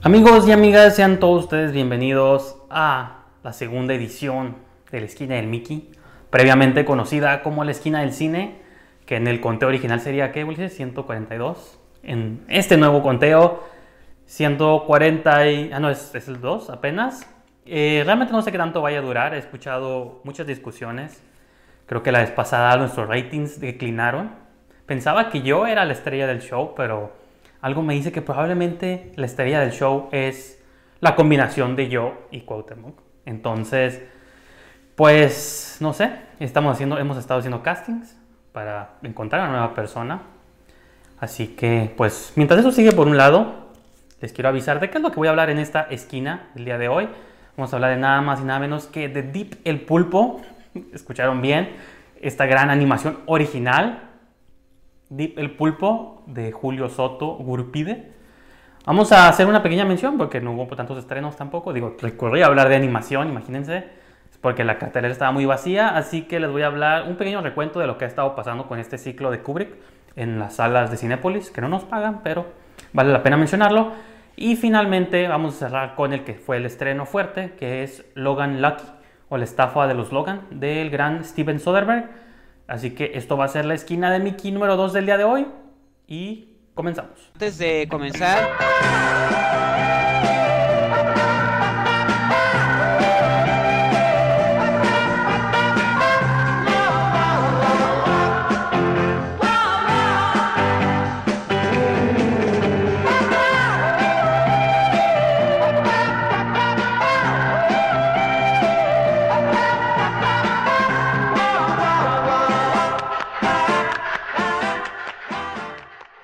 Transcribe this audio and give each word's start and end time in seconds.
Amigos 0.00 0.46
y 0.46 0.52
amigas, 0.52 0.94
sean 0.94 1.18
todos 1.18 1.42
ustedes 1.42 1.72
bienvenidos 1.72 2.56
a 2.70 3.24
la 3.42 3.52
segunda 3.52 3.94
edición 3.94 4.54
de 4.92 5.00
la 5.00 5.06
esquina 5.06 5.34
del 5.34 5.48
Mickey, 5.48 5.90
previamente 6.30 6.84
conocida 6.84 7.42
como 7.42 7.64
la 7.64 7.72
esquina 7.72 8.02
del 8.02 8.12
cine, 8.12 8.60
que 9.06 9.16
en 9.16 9.26
el 9.26 9.40
conteo 9.40 9.68
original 9.68 10.00
sería, 10.00 10.30
¿qué, 10.30 10.44
Ulises? 10.44 10.72
142. 10.76 11.80
En 12.04 12.44
este 12.46 12.76
nuevo 12.76 13.02
conteo, 13.02 13.64
140 14.26 15.50
y... 15.50 15.72
Ah, 15.72 15.80
no, 15.80 15.90
es, 15.90 16.14
es 16.14 16.28
el 16.28 16.40
2 16.40 16.70
apenas. 16.70 17.28
Eh, 17.66 18.02
realmente 18.04 18.32
no 18.32 18.40
sé 18.42 18.52
qué 18.52 18.58
tanto 18.58 18.80
vaya 18.80 19.00
a 19.00 19.02
durar, 19.02 19.34
he 19.34 19.38
escuchado 19.38 20.20
muchas 20.22 20.46
discusiones. 20.46 21.20
Creo 21.86 22.04
que 22.04 22.12
la 22.12 22.20
vez 22.20 22.30
pasada 22.30 22.76
nuestros 22.76 23.08
ratings 23.08 23.58
declinaron. 23.58 24.30
Pensaba 24.86 25.28
que 25.28 25.42
yo 25.42 25.66
era 25.66 25.84
la 25.84 25.92
estrella 25.92 26.28
del 26.28 26.40
show, 26.40 26.74
pero 26.76 27.12
algo 27.60 27.82
me 27.82 27.94
dice 27.94 28.12
que 28.12 28.22
probablemente 28.22 29.12
la 29.16 29.26
estrella 29.26 29.60
del 29.60 29.72
show 29.72 30.08
es 30.12 30.62
la 31.00 31.16
combinación 31.16 31.76
de 31.76 31.88
yo 31.88 32.26
y 32.30 32.42
Cuauhtémoc. 32.42 33.00
Entonces, 33.24 34.02
pues, 34.94 35.76
no 35.80 35.92
sé, 35.92 36.10
estamos 36.40 36.72
haciendo, 36.72 36.98
hemos 36.98 37.18
estado 37.18 37.40
haciendo 37.40 37.62
castings 37.62 38.16
para 38.52 38.96
encontrar 39.02 39.42
a 39.42 39.44
una 39.44 39.58
nueva 39.58 39.74
persona. 39.74 40.22
Así 41.20 41.48
que, 41.48 41.92
pues, 41.96 42.32
mientras 42.36 42.60
eso 42.60 42.72
sigue 42.72 42.92
por 42.92 43.06
un 43.06 43.16
lado, 43.16 43.68
les 44.20 44.32
quiero 44.32 44.48
avisar 44.48 44.80
de 44.80 44.90
qué 44.90 44.98
es 44.98 45.02
lo 45.02 45.10
que 45.10 45.16
voy 45.16 45.28
a 45.28 45.30
hablar 45.30 45.50
en 45.50 45.58
esta 45.58 45.82
esquina 45.82 46.50
el 46.56 46.64
día 46.64 46.78
de 46.78 46.88
hoy. 46.88 47.08
Vamos 47.56 47.72
a 47.72 47.76
hablar 47.76 47.90
de 47.90 47.98
nada 47.98 48.20
más 48.20 48.40
y 48.40 48.44
nada 48.44 48.60
menos 48.60 48.86
que 48.86 49.08
de 49.08 49.22
Deep 49.22 49.58
el 49.64 49.80
Pulpo. 49.80 50.42
¿Escucharon 50.92 51.42
bien? 51.42 51.70
Esta 52.20 52.46
gran 52.46 52.70
animación 52.70 53.18
original 53.26 54.07
el 55.16 55.50
Pulpo 55.52 56.22
de 56.26 56.52
Julio 56.52 56.88
Soto 56.88 57.36
Gurpide. 57.36 58.12
Vamos 58.84 59.12
a 59.12 59.28
hacer 59.28 59.46
una 59.46 59.62
pequeña 59.62 59.84
mención 59.84 60.18
porque 60.18 60.40
no 60.40 60.52
hubo 60.52 60.66
tantos 60.76 60.98
estrenos 60.98 61.36
tampoco. 61.36 61.72
Digo, 61.72 61.96
recurrí 62.00 62.42
a 62.42 62.46
hablar 62.46 62.68
de 62.68 62.76
animación, 62.76 63.28
imagínense, 63.28 63.84
porque 64.40 64.64
la 64.64 64.78
cartelera 64.78 65.12
estaba 65.12 65.32
muy 65.32 65.46
vacía. 65.46 65.96
Así 65.96 66.22
que 66.22 66.40
les 66.40 66.50
voy 66.50 66.62
a 66.62 66.66
hablar 66.66 67.04
un 67.08 67.16
pequeño 67.16 67.40
recuento 67.40 67.80
de 67.80 67.86
lo 67.86 67.98
que 67.98 68.04
ha 68.04 68.08
estado 68.08 68.34
pasando 68.34 68.66
con 68.66 68.78
este 68.78 68.98
ciclo 68.98 69.30
de 69.30 69.40
Kubrick 69.40 69.74
en 70.16 70.38
las 70.38 70.56
salas 70.56 70.90
de 70.90 70.96
Cinépolis, 70.96 71.50
que 71.50 71.60
no 71.60 71.68
nos 71.68 71.84
pagan, 71.84 72.20
pero 72.22 72.46
vale 72.92 73.12
la 73.12 73.22
pena 73.22 73.36
mencionarlo. 73.36 73.92
Y 74.36 74.56
finalmente 74.56 75.26
vamos 75.26 75.56
a 75.56 75.68
cerrar 75.68 75.94
con 75.94 76.12
el 76.12 76.24
que 76.24 76.34
fue 76.34 76.58
el 76.58 76.66
estreno 76.66 77.06
fuerte, 77.06 77.54
que 77.58 77.82
es 77.82 78.04
Logan 78.14 78.62
Lucky, 78.62 78.84
o 79.28 79.36
la 79.36 79.44
estafa 79.44 79.86
de 79.86 79.94
los 79.94 80.12
Logan, 80.12 80.42
del 80.50 80.90
gran 80.90 81.24
Steven 81.24 81.58
Soderbergh 81.58 82.27
Así 82.68 82.90
que 82.90 83.12
esto 83.14 83.36
va 83.38 83.46
a 83.46 83.48
ser 83.48 83.64
la 83.64 83.74
esquina 83.74 84.12
de 84.12 84.20
Mickey 84.20 84.52
número 84.52 84.76
2 84.76 84.92
del 84.92 85.06
día 85.06 85.16
de 85.16 85.24
hoy 85.24 85.46
y 86.06 86.58
comenzamos. 86.74 87.30
Antes 87.32 87.58
de 87.58 87.88
comenzar... 87.90 88.46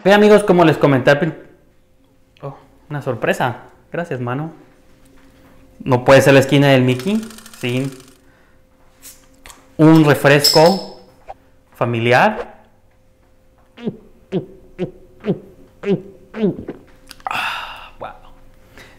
Ve 0.04 0.12
amigos, 0.12 0.44
como 0.44 0.66
les 0.66 0.76
comenté 0.76 1.10
Oh, 2.42 2.58
una 2.90 3.00
sorpresa. 3.00 3.62
Gracias, 3.90 4.20
mano. 4.20 4.52
No 5.82 6.04
puede 6.04 6.20
ser 6.20 6.34
la 6.34 6.40
esquina 6.40 6.68
del 6.68 6.82
Mickey 6.82 7.22
sin 7.58 7.90
un 9.78 10.04
refresco 10.04 11.00
familiar. 11.74 12.66
Ah, 17.24 17.92
wow. 17.98 18.10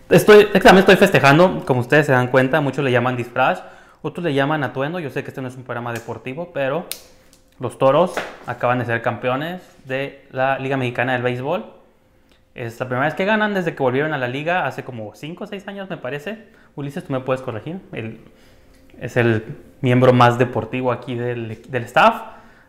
Estoy, 0.10 0.46
también 0.54 0.78
estoy 0.80 0.96
festejando, 0.96 1.64
como 1.66 1.82
ustedes 1.82 2.08
se 2.08 2.14
dan 2.14 2.30
cuenta, 2.30 2.62
muchos 2.62 2.84
le 2.84 2.92
llaman 2.92 3.16
disfraz, 3.16 3.62
otros 4.02 4.24
le 4.24 4.34
llaman 4.34 4.64
atuendo. 4.64 5.00
Yo 5.00 5.12
sé 5.12 5.24
que 5.24 5.30
este 5.30 5.42
no 5.42 5.50
es 5.50 5.56
un 5.56 5.66
programa 5.66 5.94
deportivo, 5.94 6.52
pero 6.52 6.88
los 7.60 7.78
Toros 7.78 8.14
acaban 8.46 8.80
de 8.80 8.86
ser 8.86 9.02
campeones 9.02 9.62
de 9.86 10.26
la 10.32 10.60
Liga 10.60 10.78
Mexicana 10.78 11.14
del 11.14 11.22
Béisbol. 11.22 11.66
Es 12.54 12.80
la 12.80 12.88
primera 12.88 13.06
vez 13.06 13.16
que 13.16 13.26
ganan 13.26 13.54
desde 13.54 13.76
que 13.76 13.84
volvieron 13.84 14.14
a 14.14 14.18
la 14.18 14.28
liga 14.28 14.66
hace 14.66 14.84
como 14.84 15.14
5 15.14 15.44
o 15.44 15.48
6 15.48 15.68
años, 15.68 15.90
me 15.90 15.98
parece. 15.98 16.48
Ulises, 16.76 17.04
tú 17.04 17.14
me 17.14 17.20
puedes 17.20 17.42
corregir. 17.42 17.80
es 19.00 19.18
el 19.18 19.44
miembro 19.82 20.14
más 20.14 20.38
deportivo 20.38 20.92
aquí 20.92 21.16
del, 21.16 21.52
staff. 21.84 22.22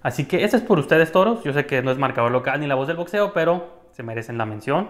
Así 0.02 0.26
que 0.26 0.44
ese 0.44 0.56
es 0.56 0.62
por 0.62 0.78
ustedes, 0.78 1.10
toros. 1.12 1.42
Yo 1.44 1.52
sé 1.52 1.66
que 1.66 1.82
no 1.82 1.90
es 1.90 1.98
marcador 1.98 2.32
local 2.32 2.60
ni 2.60 2.66
la 2.66 2.74
voz 2.74 2.88
del 2.88 2.96
boxeo, 2.96 3.32
pero 3.32 3.80
se 3.92 4.02
merecen 4.02 4.38
la 4.38 4.46
mención. 4.46 4.88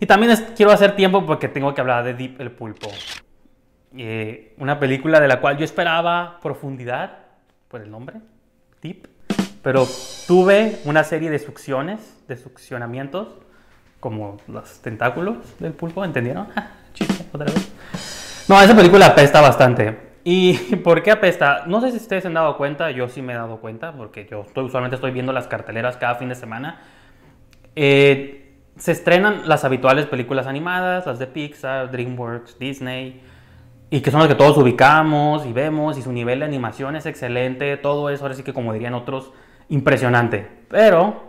Y 0.00 0.06
también 0.06 0.32
quiero 0.56 0.70
hacer 0.70 0.94
tiempo 0.94 1.26
porque 1.26 1.48
tengo 1.48 1.74
que 1.74 1.80
hablar 1.80 2.04
de 2.04 2.14
Deep 2.14 2.40
el 2.40 2.52
Pulpo. 2.52 2.88
Eh, 3.96 4.54
una 4.58 4.78
película 4.78 5.18
de 5.18 5.28
la 5.28 5.40
cual 5.40 5.58
yo 5.58 5.64
esperaba 5.64 6.38
profundidad 6.40 7.27
por 7.68 7.82
el 7.82 7.90
nombre, 7.90 8.20
tip, 8.80 9.06
pero 9.62 9.86
tuve 10.26 10.80
una 10.84 11.04
serie 11.04 11.30
de 11.30 11.38
succiones, 11.38 12.16
de 12.26 12.36
succionamientos, 12.36 13.28
como 14.00 14.38
los 14.46 14.80
tentáculos 14.80 15.36
del 15.58 15.72
pulpo, 15.72 16.04
¿entendieron? 16.04 16.48
Chiste, 16.94 17.26
otra 17.32 17.46
vez. 17.46 17.72
No, 18.48 18.60
esa 18.60 18.74
película 18.74 19.06
apesta 19.06 19.40
bastante. 19.40 20.08
¿Y 20.24 20.54
por 20.84 21.02
qué 21.02 21.10
apesta? 21.10 21.64
No 21.66 21.80
sé 21.80 21.90
si 21.90 21.98
ustedes 21.98 22.22
se 22.22 22.28
han 22.28 22.34
dado 22.34 22.56
cuenta, 22.56 22.90
yo 22.90 23.08
sí 23.08 23.20
me 23.20 23.34
he 23.34 23.36
dado 23.36 23.58
cuenta, 23.58 23.92
porque 23.92 24.26
yo 24.30 24.46
usualmente 24.56 24.94
estoy 24.94 25.10
viendo 25.10 25.32
las 25.32 25.46
carteleras 25.48 25.96
cada 25.96 26.14
fin 26.14 26.28
de 26.28 26.34
semana. 26.34 26.80
Eh, 27.76 28.56
se 28.76 28.92
estrenan 28.92 29.48
las 29.48 29.64
habituales 29.64 30.06
películas 30.06 30.46
animadas, 30.46 31.06
las 31.06 31.18
de 31.18 31.26
Pixar, 31.26 31.90
DreamWorks, 31.90 32.58
Disney, 32.58 33.20
y 33.90 34.00
que 34.00 34.10
son 34.10 34.20
las 34.20 34.28
que 34.28 34.34
todos 34.34 34.56
ubicamos 34.58 35.46
y 35.46 35.52
vemos 35.52 35.96
y 35.96 36.02
su 36.02 36.12
nivel 36.12 36.40
de 36.40 36.44
animación 36.44 36.96
es 36.96 37.06
excelente, 37.06 37.76
todo 37.76 38.10
eso 38.10 38.24
ahora 38.24 38.34
sí 38.34 38.42
que 38.42 38.52
como 38.52 38.72
dirían 38.72 38.94
otros, 38.94 39.32
impresionante. 39.68 40.46
Pero, 40.68 41.22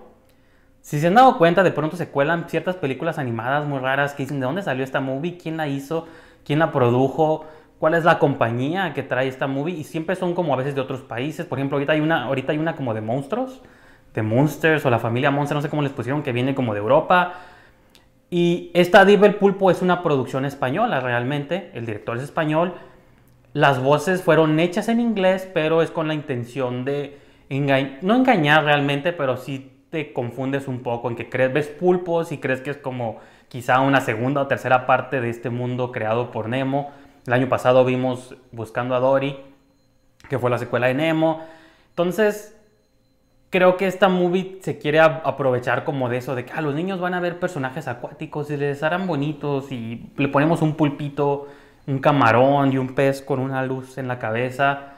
si 0.81 1.00
se 1.00 1.08
han 1.08 1.16
dado 1.16 1.38
cuenta, 1.38 1.64
de 1.64 1.72
pronto 1.72 1.96
se 1.96 2.09
cuelan 2.09 2.50
ciertas 2.50 2.75
películas 2.75 3.18
animadas 3.18 3.68
muy 3.68 3.80
raras 3.80 4.14
que 4.14 4.24
dicen 4.24 4.40
de 4.40 4.46
dónde 4.46 4.62
salió 4.62 4.84
esta 4.84 5.00
movie, 5.00 5.38
quién 5.38 5.56
la 5.56 5.68
hizo, 5.68 6.08
quién 6.44 6.59
la 6.59 6.72
produjo, 6.72 7.46
cuál 7.80 7.94
es 7.94 8.03
la 8.03 8.20
compañía 8.20 8.94
que 8.94 9.03
trae 9.03 9.28
esta 9.28 9.47
movie 9.47 9.76
y 9.76 9.86
siempre 9.86 10.16
son 10.18 10.36
como 10.36 10.53
a 10.53 10.58
veces 10.58 10.76
de 10.76 10.81
otros 10.81 11.02
países. 11.02 11.46
Por 11.46 11.59
ejemplo, 11.59 11.78
ahorita 11.78 11.94
hay 11.94 12.02
una, 12.02 12.26
ahorita 12.26 12.52
hay 12.52 12.58
una 12.58 12.76
como 12.76 12.94
de 12.94 13.02
monstruos, 13.02 13.62
de 14.14 14.22
Monsters 14.24 14.86
o 14.86 14.90
la 14.90 15.00
familia 15.00 15.31
Monster, 15.31 15.56
no 15.56 15.62
sé 15.62 15.70
cómo 15.70 15.81
les 15.81 15.91
pusieron, 15.91 16.24
que 16.24 16.34
viene 16.34 16.56
como 16.56 16.74
de 16.74 16.80
Europa 16.80 17.34
y 18.29 18.72
esta 18.73 19.06
Diva 19.06 19.28
el 19.28 19.35
Pulpo 19.35 19.72
es 19.72 19.81
una 19.81 20.03
producción 20.03 20.45
española 20.45 21.00
realmente, 21.00 21.72
el 21.73 21.85
director 21.85 22.17
es 22.17 22.23
español, 22.23 22.73
las 23.53 23.81
voces 23.81 24.22
fueron 24.22 24.59
hechas 24.59 24.90
en 24.90 25.00
inglés, 25.00 25.50
pero 25.53 25.81
es 25.81 25.90
con 25.90 26.07
la 26.07 26.13
intención 26.13 26.85
de 26.85 27.17
no 28.01 28.16
engañar 28.16 28.63
realmente, 28.63 29.12
pero 29.12 29.38
sí 29.38 29.72
te 29.90 30.13
confundes 30.13 30.67
un 30.67 30.84
poco 30.84 31.09
en 31.09 31.16
que 31.16 31.29
crees, 31.29 31.51
ves 31.51 31.67
pulpos 31.67 32.31
y 32.31 32.38
crees 32.38 32.62
que 32.62 32.69
es 32.69 32.78
como 32.78 33.17
quizá 33.47 33.81
una 33.81 34.01
segunda 34.01 34.41
o 34.41 34.47
tercera 34.47 34.85
parte 34.85 35.19
de 35.19 35.31
este 35.31 35.50
mundo 35.50 35.91
creado 35.91 36.29
por 36.29 36.47
Nemo. 36.47 36.91
El 37.25 37.34
año 37.34 37.50
pasado 37.50 37.84
vimos 37.85 38.35
Buscando 38.51 38.94
a 38.94 39.00
Dory, 39.00 39.38
que 40.29 40.38
fue 40.38 40.51
la 40.51 40.59
secuela 40.59 40.88
de 40.88 40.94
Nemo. 40.94 41.41
Entonces, 41.90 42.56
creo 43.50 43.78
que 43.78 43.88
esta 43.88 44.10
movie 44.10 44.60
se 44.62 44.78
quiere 44.78 45.00
aprovechar 45.00 45.84
como 45.84 46.10
de 46.10 46.18
eso, 46.18 46.36
de 46.36 46.46
que 46.46 46.54
ah, 46.54 46.62
los 46.62 46.76
niños 46.76 47.00
van 47.00 47.14
a 47.14 47.20
ver 47.20 47.40
personajes 47.40 47.88
acuáticos 47.88 48.50
y 48.52 48.58
les 48.58 48.84
harán 48.84 49.08
bonitos 49.08 49.72
y 49.72 50.12
le 50.18 50.28
ponemos 50.28 50.62
un 50.62 50.76
pulpito, 50.76 51.47
un 51.88 52.00
camarón 52.00 52.72
y 52.72 52.78
un 52.78 52.94
pez 52.94 53.22
con 53.22 53.40
una 53.40 53.64
luz 53.64 53.97
en 53.97 54.08
la 54.08 54.20
cabeza. 54.20 54.94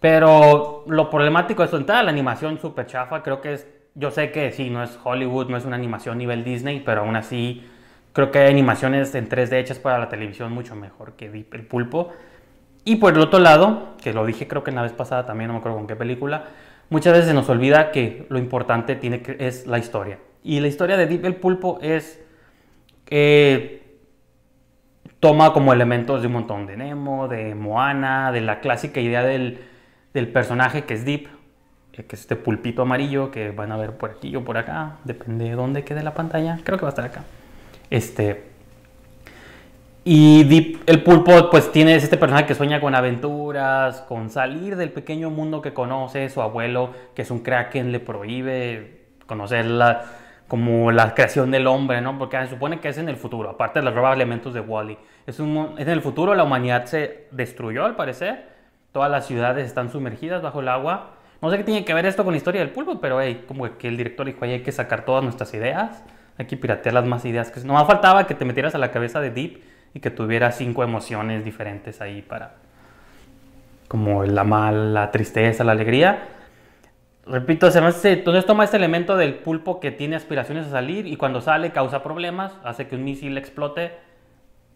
Pero 0.00 0.84
lo 0.86 1.08
problemático 1.08 1.64
es 1.64 1.70
toda 1.70 2.02
la 2.02 2.10
animación 2.10 2.58
súper 2.58 2.86
chafa, 2.86 3.22
creo 3.22 3.40
que 3.40 3.54
es, 3.54 3.66
yo 3.94 4.10
sé 4.10 4.30
que 4.30 4.52
sí, 4.52 4.68
no 4.68 4.82
es 4.82 4.98
Hollywood, 5.02 5.48
no 5.48 5.56
es 5.56 5.64
una 5.64 5.76
animación 5.76 6.18
nivel 6.18 6.44
Disney, 6.44 6.80
pero 6.84 7.00
aún 7.00 7.16
así 7.16 7.66
creo 8.12 8.30
que 8.30 8.40
hay 8.40 8.50
animaciones 8.50 9.14
en 9.14 9.28
3D 9.28 9.54
hechas 9.54 9.78
para 9.78 9.98
la 9.98 10.08
televisión 10.08 10.52
mucho 10.52 10.74
mejor 10.74 11.12
que 11.14 11.26
el 11.26 11.66
pulpo. 11.66 12.12
Y 12.84 12.96
por 12.96 13.14
el 13.14 13.20
otro 13.20 13.40
lado, 13.40 13.96
que 14.00 14.12
lo 14.12 14.24
dije 14.26 14.46
creo 14.46 14.62
que 14.62 14.70
en 14.70 14.76
la 14.76 14.82
vez 14.82 14.92
pasada 14.92 15.26
también, 15.26 15.48
no 15.48 15.54
me 15.54 15.58
acuerdo 15.60 15.78
con 15.78 15.86
qué 15.86 15.96
película, 15.96 16.44
muchas 16.90 17.12
veces 17.12 17.28
se 17.28 17.34
nos 17.34 17.48
olvida 17.48 17.90
que 17.90 18.26
lo 18.28 18.38
importante 18.38 18.96
tiene 18.96 19.22
que, 19.22 19.36
es 19.38 19.66
la 19.66 19.78
historia. 19.78 20.18
Y 20.42 20.60
la 20.60 20.68
historia 20.68 20.96
de 20.96 21.06
Deep 21.06 21.24
el 21.24 21.36
Pulpo 21.36 21.78
es 21.82 22.22
que 23.04 23.84
toma 25.20 25.52
como 25.52 25.72
elementos 25.72 26.20
de 26.20 26.28
un 26.28 26.34
montón 26.34 26.66
de 26.66 26.76
Nemo, 26.76 27.28
de 27.28 27.54
Moana, 27.54 28.32
de 28.32 28.40
la 28.40 28.60
clásica 28.60 29.00
idea 29.00 29.22
del, 29.22 29.58
personaje 30.32 30.84
que 30.84 30.94
es 30.94 31.04
Deep, 31.04 31.28
eh, 31.92 32.04
que 32.04 32.16
es 32.16 32.22
este 32.22 32.36
pulpito 32.36 32.82
amarillo 32.82 33.30
que 33.30 33.50
van 33.50 33.72
a 33.72 33.76
ver 33.76 33.96
por 33.96 34.10
aquí 34.10 34.34
o 34.36 34.44
por 34.44 34.56
acá, 34.56 34.96
depende 35.04 35.46
de 35.46 35.52
dónde 35.52 35.84
quede 35.84 36.02
la 36.02 36.14
pantalla, 36.14 36.60
creo 36.64 36.78
que 36.78 36.82
va 36.82 36.88
a 36.88 36.90
estar 36.90 37.04
acá. 37.04 37.24
Este. 37.90 38.55
Y 40.08 40.78
el 40.86 41.02
pulpo, 41.02 41.50
pues 41.50 41.72
tiene 41.72 41.96
este 41.96 42.16
personaje 42.16 42.46
que 42.46 42.54
sueña 42.54 42.80
con 42.80 42.94
aventuras, 42.94 44.02
con 44.02 44.30
salir 44.30 44.76
del 44.76 44.92
pequeño 44.92 45.30
mundo 45.30 45.60
que 45.60 45.74
conoce. 45.74 46.28
Su 46.28 46.40
abuelo, 46.40 46.92
que 47.16 47.22
es 47.22 47.30
un 47.32 47.40
kraken, 47.40 47.90
le 47.90 47.98
prohíbe 47.98 49.00
conocer 49.26 49.66
la, 49.66 50.04
como 50.46 50.92
la 50.92 51.12
creación 51.12 51.50
del 51.50 51.66
hombre, 51.66 52.00
¿no? 52.02 52.16
Porque 52.20 52.36
se 52.42 52.50
supone 52.50 52.78
que 52.78 52.90
es 52.90 52.98
en 52.98 53.08
el 53.08 53.16
futuro, 53.16 53.50
aparte 53.50 53.80
de 53.80 53.84
los 53.84 53.96
roba 53.96 54.14
elementos 54.14 54.54
de 54.54 54.60
Wally. 54.60 54.96
Es, 55.26 55.40
un, 55.40 55.74
es 55.76 55.88
en 55.88 55.92
el 55.92 56.02
futuro, 56.02 56.36
la 56.36 56.44
humanidad 56.44 56.84
se 56.84 57.26
destruyó 57.32 57.84
al 57.84 57.96
parecer, 57.96 58.46
todas 58.92 59.10
las 59.10 59.26
ciudades 59.26 59.66
están 59.66 59.90
sumergidas 59.90 60.40
bajo 60.40 60.60
el 60.60 60.68
agua. 60.68 61.16
No 61.42 61.50
sé 61.50 61.56
qué 61.56 61.64
tiene 61.64 61.84
que 61.84 61.94
ver 61.94 62.06
esto 62.06 62.22
con 62.22 62.32
la 62.32 62.38
historia 62.38 62.60
del 62.60 62.70
pulpo, 62.70 63.00
pero 63.00 63.20
hey, 63.20 63.42
como 63.48 63.76
que 63.76 63.88
el 63.88 63.96
director 63.96 64.24
dijo, 64.24 64.44
hay 64.44 64.62
que 64.62 64.70
sacar 64.70 65.04
todas 65.04 65.24
nuestras 65.24 65.52
ideas, 65.52 66.04
hay 66.38 66.46
que 66.46 66.56
piratear 66.56 66.94
las 66.94 67.06
más 67.06 67.24
ideas. 67.24 67.50
que 67.50 67.58
No 67.64 67.84
faltaba 67.84 68.28
que 68.28 68.36
te 68.36 68.44
metieras 68.44 68.76
a 68.76 68.78
la 68.78 68.92
cabeza 68.92 69.20
de 69.20 69.32
Deep 69.32 69.74
y 69.96 70.00
que 70.00 70.10
tuviera 70.10 70.52
cinco 70.52 70.84
emociones 70.84 71.42
diferentes 71.42 72.02
ahí 72.02 72.20
para, 72.20 72.56
como 73.88 74.24
la 74.24 74.44
mal, 74.44 74.92
la 74.92 75.10
tristeza, 75.10 75.64
la 75.64 75.72
alegría 75.72 76.36
repito, 77.26 77.66
entonces 77.66 78.46
toma 78.46 78.64
este 78.64 78.76
elemento 78.76 79.16
del 79.16 79.34
pulpo 79.34 79.80
que 79.80 79.90
tiene 79.90 80.16
aspiraciones 80.16 80.66
a 80.66 80.70
salir 80.70 81.06
y 81.06 81.16
cuando 81.16 81.40
sale 81.40 81.70
causa 81.70 82.02
problemas, 82.02 82.52
hace 82.64 82.86
que 82.86 82.94
un 82.94 83.04
misil 83.04 83.36
explote 83.36 83.92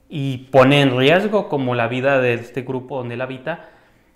y 0.08 0.48
pone 0.50 0.82
en 0.82 0.96
riesgo 0.96 1.48
como 1.48 1.74
la 1.74 1.86
vida 1.86 2.20
de 2.20 2.34
este 2.34 2.62
grupo 2.62 2.98
donde 2.98 3.14
él 3.14 3.20
habita. 3.20 3.68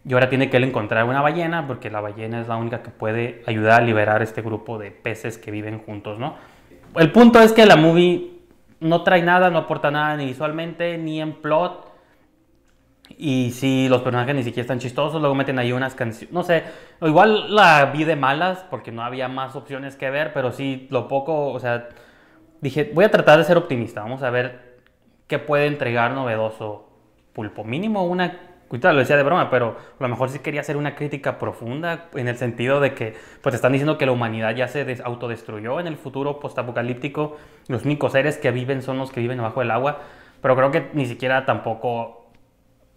Y 0.06 0.12
ahora 0.12 0.28
tiene 0.28 0.50
que 0.50 0.58
él 0.58 0.64
encontrar 0.64 1.04
una 1.04 1.22
ballena 1.22 1.66
porque 1.66 1.90
la 1.90 2.00
ballena 2.00 2.40
es 2.40 2.48
la 2.48 2.56
única 2.56 2.82
que 2.82 2.90
puede 2.90 3.42
ayudar 3.46 3.80
a 3.80 3.84
liberar 3.84 4.20
este 4.20 4.42
grupo 4.42 4.78
de 4.78 4.90
peces 4.90 5.38
que 5.38 5.50
viven 5.50 5.78
juntos, 5.78 6.18
¿no? 6.18 6.34
El 6.96 7.10
punto 7.10 7.40
es 7.40 7.52
que 7.52 7.64
la 7.64 7.76
movie 7.76 8.33
no 8.84 9.02
trae 9.02 9.22
nada, 9.22 9.50
no 9.50 9.58
aporta 9.58 9.90
nada 9.90 10.16
ni 10.16 10.26
visualmente 10.26 10.98
ni 10.98 11.20
en 11.20 11.32
plot 11.32 11.92
y 13.16 13.50
si 13.50 13.88
los 13.88 14.02
personajes 14.02 14.34
ni 14.34 14.42
siquiera 14.42 14.62
están 14.62 14.78
chistosos, 14.78 15.20
luego 15.20 15.34
meten 15.34 15.58
ahí 15.58 15.72
unas 15.72 15.94
canciones, 15.94 16.32
no 16.32 16.42
sé, 16.42 16.64
igual 17.02 17.54
la 17.54 17.86
vi 17.86 18.04
de 18.04 18.16
malas 18.16 18.64
porque 18.70 18.92
no 18.92 19.02
había 19.02 19.28
más 19.28 19.56
opciones 19.56 19.96
que 19.96 20.10
ver, 20.10 20.32
pero 20.32 20.52
sí, 20.52 20.86
lo 20.90 21.08
poco, 21.08 21.50
o 21.52 21.60
sea, 21.60 21.88
dije, 22.60 22.90
voy 22.94 23.04
a 23.04 23.10
tratar 23.10 23.38
de 23.38 23.44
ser 23.44 23.56
optimista, 23.56 24.02
vamos 24.02 24.22
a 24.22 24.30
ver 24.30 24.78
qué 25.26 25.38
puede 25.38 25.66
entregar 25.66 26.12
novedoso 26.12 26.90
Pulpo. 27.34 27.64
Mínimo 27.64 28.04
una, 28.04 28.38
ahorita 28.74 28.92
lo 28.92 28.98
decía 28.98 29.16
de 29.16 29.22
broma, 29.22 29.50
pero 29.50 29.76
a 29.98 30.02
lo 30.02 30.08
mejor 30.08 30.30
sí 30.30 30.40
quería 30.40 30.60
hacer 30.60 30.76
una 30.76 30.96
crítica 30.96 31.38
profunda 31.38 32.06
en 32.14 32.26
el 32.26 32.36
sentido 32.36 32.80
de 32.80 32.94
que, 32.94 33.14
pues 33.40 33.54
están 33.54 33.72
diciendo 33.72 33.98
que 33.98 34.06
la 34.06 34.12
humanidad 34.12 34.54
ya 34.54 34.66
se 34.66 35.00
autodestruyó 35.04 35.78
en 35.78 35.86
el 35.86 35.96
futuro 35.96 36.40
postapocalíptico, 36.40 37.36
los 37.68 37.84
únicos 37.84 38.12
seres 38.12 38.36
que 38.36 38.50
viven 38.50 38.82
son 38.82 38.98
los 38.98 39.12
que 39.12 39.20
viven 39.20 39.40
bajo 39.40 39.62
el 39.62 39.70
agua, 39.70 40.00
pero 40.42 40.56
creo 40.56 40.70
que 40.72 40.90
ni 40.92 41.06
siquiera 41.06 41.46
tampoco 41.46 42.26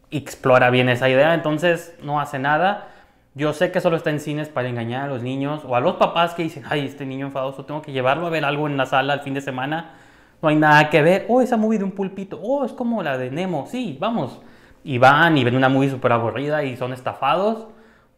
explora 0.09 0.69
bien 0.69 0.89
esa 0.89 1.09
idea, 1.09 1.33
entonces 1.33 1.95
no 2.01 2.19
hace 2.19 2.39
nada. 2.39 2.87
Yo 3.35 3.53
sé 3.53 3.71
que 3.71 3.79
solo 3.81 3.97
está 3.97 4.09
en 4.09 4.19
cines 4.19 4.49
para 4.49 4.67
engañar 4.67 5.03
a 5.03 5.07
los 5.07 5.21
niños 5.21 5.63
o 5.63 5.75
a 5.75 5.79
los 5.79 5.97
papás 5.97 6.33
que 6.33 6.41
dicen, 6.41 6.63
ay, 6.67 6.87
este 6.87 7.05
niño 7.05 7.27
enfadoso, 7.27 7.65
tengo 7.65 7.83
que 7.83 7.91
llevarlo 7.91 8.25
a 8.25 8.31
ver 8.31 8.45
algo 8.45 8.65
en 8.65 8.77
la 8.77 8.87
sala 8.87 9.13
el 9.13 9.19
fin 9.19 9.35
de 9.35 9.41
semana. 9.41 9.93
No 10.41 10.49
hay 10.49 10.55
nada 10.55 10.89
que 10.89 11.03
ver. 11.03 11.25
Oh, 11.29 11.39
esa 11.39 11.55
movie 11.55 11.77
de 11.77 11.83
un 11.83 11.91
pulpito. 11.91 12.39
Oh, 12.41 12.65
es 12.65 12.73
como 12.73 13.03
la 13.03 13.17
de 13.17 13.29
Nemo. 13.29 13.67
Sí, 13.69 13.95
vamos. 13.99 14.41
Y 14.87 14.97
van 14.97 15.37
y 15.37 15.43
ven 15.43 15.55
una 15.55 15.69
movie 15.69 15.89
súper 15.89 16.13
aburrida 16.13 16.63
y 16.63 16.77
son 16.77 16.93
estafados 16.93 17.67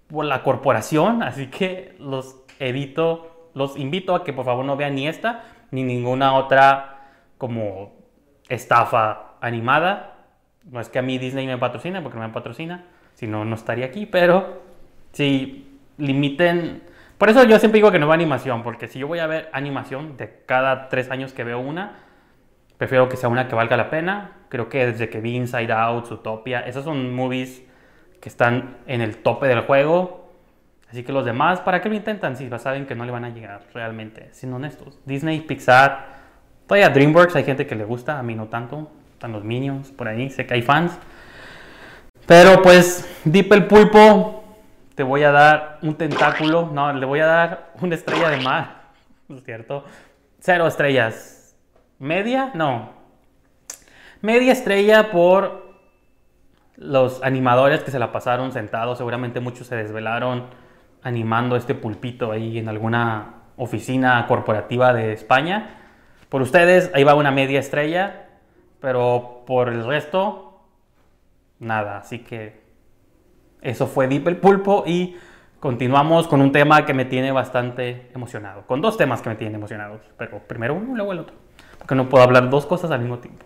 por 0.07 0.25
la 0.25 0.43
corporación. 0.43 1.23
Así 1.23 1.47
que 1.47 1.95
los 1.99 2.37
evito, 2.59 3.49
los 3.55 3.77
invito 3.77 4.13
a 4.13 4.23
que 4.23 4.33
por 4.33 4.45
favor 4.45 4.63
no 4.65 4.77
vean 4.77 4.95
ni 4.95 5.07
esta 5.07 5.43
ni 5.71 5.83
ninguna 5.83 6.33
otra 6.33 6.99
como 7.37 7.93
estafa 8.47 9.35
animada 9.41 10.19
no 10.71 10.79
es 10.79 10.89
que 10.89 10.99
a 10.99 11.01
mí 11.01 11.17
Disney 11.17 11.47
me 11.47 11.57
patrocina, 11.57 12.01
porque 12.01 12.17
no 12.17 12.27
me 12.27 12.33
patrocina, 12.33 12.85
si 13.13 13.27
no, 13.27 13.45
no 13.45 13.55
estaría 13.55 13.85
aquí, 13.85 14.05
pero 14.05 14.61
si 15.11 15.79
limiten... 15.97 16.83
Por 17.17 17.29
eso 17.29 17.43
yo 17.43 17.59
siempre 17.59 17.79
digo 17.79 17.91
que 17.91 17.99
no 17.99 18.07
va 18.07 18.13
animación, 18.13 18.63
porque 18.63 18.87
si 18.87 18.99
yo 18.99 19.07
voy 19.07 19.19
a 19.19 19.27
ver 19.27 19.49
animación 19.51 20.15
de 20.15 20.43
cada 20.45 20.87
tres 20.87 21.11
años 21.11 21.33
que 21.33 21.43
veo 21.43 21.59
una, 21.59 21.99
prefiero 22.79 23.09
que 23.09 23.17
sea 23.17 23.29
una 23.29 23.47
que 23.47 23.55
valga 23.55 23.77
la 23.77 23.89
pena. 23.89 24.31
Creo 24.47 24.69
que 24.69 24.87
desde 24.87 25.09
que 25.09 25.19
vi 25.19 25.35
Inside 25.35 25.71
Out, 25.71 26.07
Zootopia, 26.07 26.61
esos 26.61 26.85
son 26.85 27.13
movies 27.13 27.61
que 28.21 28.29
están 28.29 28.77
en 28.87 29.01
el 29.01 29.17
tope 29.17 29.47
del 29.47 29.61
juego. 29.61 30.31
Así 30.89 31.03
que 31.03 31.11
los 31.11 31.25
demás, 31.25 31.59
¿para 31.59 31.81
qué 31.81 31.89
lo 31.89 31.95
intentan? 31.95 32.37
Si 32.37 32.49
saben 32.57 32.87
que 32.87 32.95
no 32.95 33.03
le 33.03 33.11
van 33.11 33.25
a 33.25 33.29
llegar 33.29 33.61
realmente, 33.73 34.29
siendo 34.31 34.55
honestos. 34.55 34.97
Disney, 35.05 35.41
Pixar, 35.41 36.07
todavía 36.65 36.89
DreamWorks 36.89 37.35
hay 37.35 37.43
gente 37.43 37.67
que 37.67 37.75
le 37.75 37.83
gusta, 37.83 38.17
a 38.17 38.23
mí 38.23 38.33
no 38.33 38.47
tanto 38.47 38.89
están 39.11 39.33
los 39.33 39.43
Minions 39.43 39.91
por 39.91 40.07
ahí, 40.07 40.29
sé 40.29 40.47
que 40.47 40.53
hay 40.53 40.61
fans. 40.61 40.97
Pero 42.25 42.61
pues, 42.61 43.07
Deep 43.25 43.51
el 43.51 43.67
pulpo, 43.67 44.57
te 44.95 45.03
voy 45.03 45.23
a 45.23 45.31
dar 45.31 45.79
un 45.81 45.95
tentáculo, 45.95 46.69
no, 46.73 46.93
le 46.93 47.05
voy 47.05 47.19
a 47.19 47.25
dar 47.25 47.71
una 47.81 47.95
estrella 47.95 48.29
de 48.29 48.37
mar, 48.37 48.83
¿no 49.27 49.35
es 49.35 49.43
cierto? 49.43 49.83
Cero 50.39 50.65
estrellas. 50.65 51.38
¿Media? 51.99 52.51
No. 52.53 52.91
Media 54.21 54.51
estrella 54.51 55.11
por 55.11 55.69
los 56.75 57.21
animadores 57.23 57.83
que 57.83 57.91
se 57.91 57.99
la 57.99 58.11
pasaron 58.11 58.51
sentados, 58.51 58.97
seguramente 58.97 59.39
muchos 59.39 59.67
se 59.67 59.75
desvelaron 59.75 60.45
animando 61.03 61.55
este 61.55 61.75
pulpito 61.75 62.31
ahí 62.31 62.57
en 62.57 62.69
alguna 62.69 63.35
oficina 63.57 64.25
corporativa 64.27 64.93
de 64.93 65.13
España. 65.13 65.75
Por 66.29 66.41
ustedes, 66.41 66.91
ahí 66.93 67.03
va 67.03 67.15
una 67.15 67.31
media 67.31 67.59
estrella. 67.59 68.27
Pero 68.79 69.43
por 69.45 69.69
el 69.69 69.85
resto, 69.85 70.61
nada. 71.59 71.97
Así 71.97 72.19
que 72.19 72.61
eso 73.61 73.87
fue 73.87 74.07
Deep 74.07 74.27
el 74.27 74.37
Pulpo 74.37 74.83
y 74.87 75.17
continuamos 75.59 76.27
con 76.27 76.41
un 76.41 76.51
tema 76.51 76.85
que 76.85 76.93
me 76.93 77.05
tiene 77.05 77.31
bastante 77.31 78.09
emocionado. 78.13 78.65
Con 78.65 78.79
dos 78.79 78.95
temas 78.95 79.21
que 79.21 79.29
me 79.29 79.35
tienen 79.35 79.55
emocionados. 79.55 80.01
Pero 80.17 80.39
primero 80.39 80.75
uno 80.75 80.93
y 80.93 80.95
luego 80.95 81.11
el 81.11 81.19
otro. 81.19 81.48
Porque 81.89 82.03
no 82.03 82.07
puedo 82.07 82.23
hablar 82.23 82.51
dos 82.51 82.67
cosas 82.67 82.91
al 82.91 82.99
mismo 82.99 83.17
tiempo. 83.17 83.43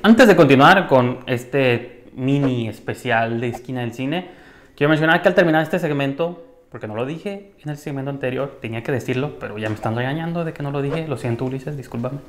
Antes 0.00 0.28
de 0.28 0.36
continuar 0.36 0.86
con 0.86 1.24
este 1.26 2.04
mini 2.12 2.68
especial 2.68 3.40
de 3.40 3.48
esquina 3.48 3.80
del 3.80 3.92
cine, 3.92 4.30
quiero 4.76 4.88
mencionar 4.88 5.20
que 5.20 5.26
al 5.26 5.34
terminar 5.34 5.60
este 5.64 5.80
segmento, 5.80 6.40
porque 6.70 6.86
no 6.86 6.94
lo 6.94 7.04
dije 7.04 7.52
en 7.64 7.70
el 7.70 7.78
segmento 7.78 8.12
anterior, 8.12 8.58
tenía 8.60 8.84
que 8.84 8.92
decirlo, 8.92 9.40
pero 9.40 9.58
ya 9.58 9.68
me 9.68 9.74
están 9.74 9.96
regañando 9.96 10.44
de 10.44 10.52
que 10.52 10.62
no 10.62 10.70
lo 10.70 10.80
dije. 10.80 11.08
Lo 11.08 11.16
siento, 11.16 11.46
Ulises, 11.46 11.76
discúlpame. 11.76 12.20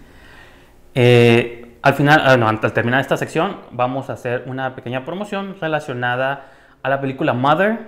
Eh, 0.96 1.78
al 1.84 1.94
final, 1.94 2.20
ah, 2.26 2.36
no, 2.36 2.48
al 2.48 2.60
terminar 2.74 3.02
esta 3.02 3.18
sección, 3.18 3.58
vamos 3.70 4.10
a 4.10 4.14
hacer 4.14 4.46
una 4.48 4.74
pequeña 4.74 5.06
promoción 5.06 5.58
relacionada 5.62 6.48
a 6.82 6.90
la 6.90 7.00
película 7.00 7.34
Mother. 7.34 7.82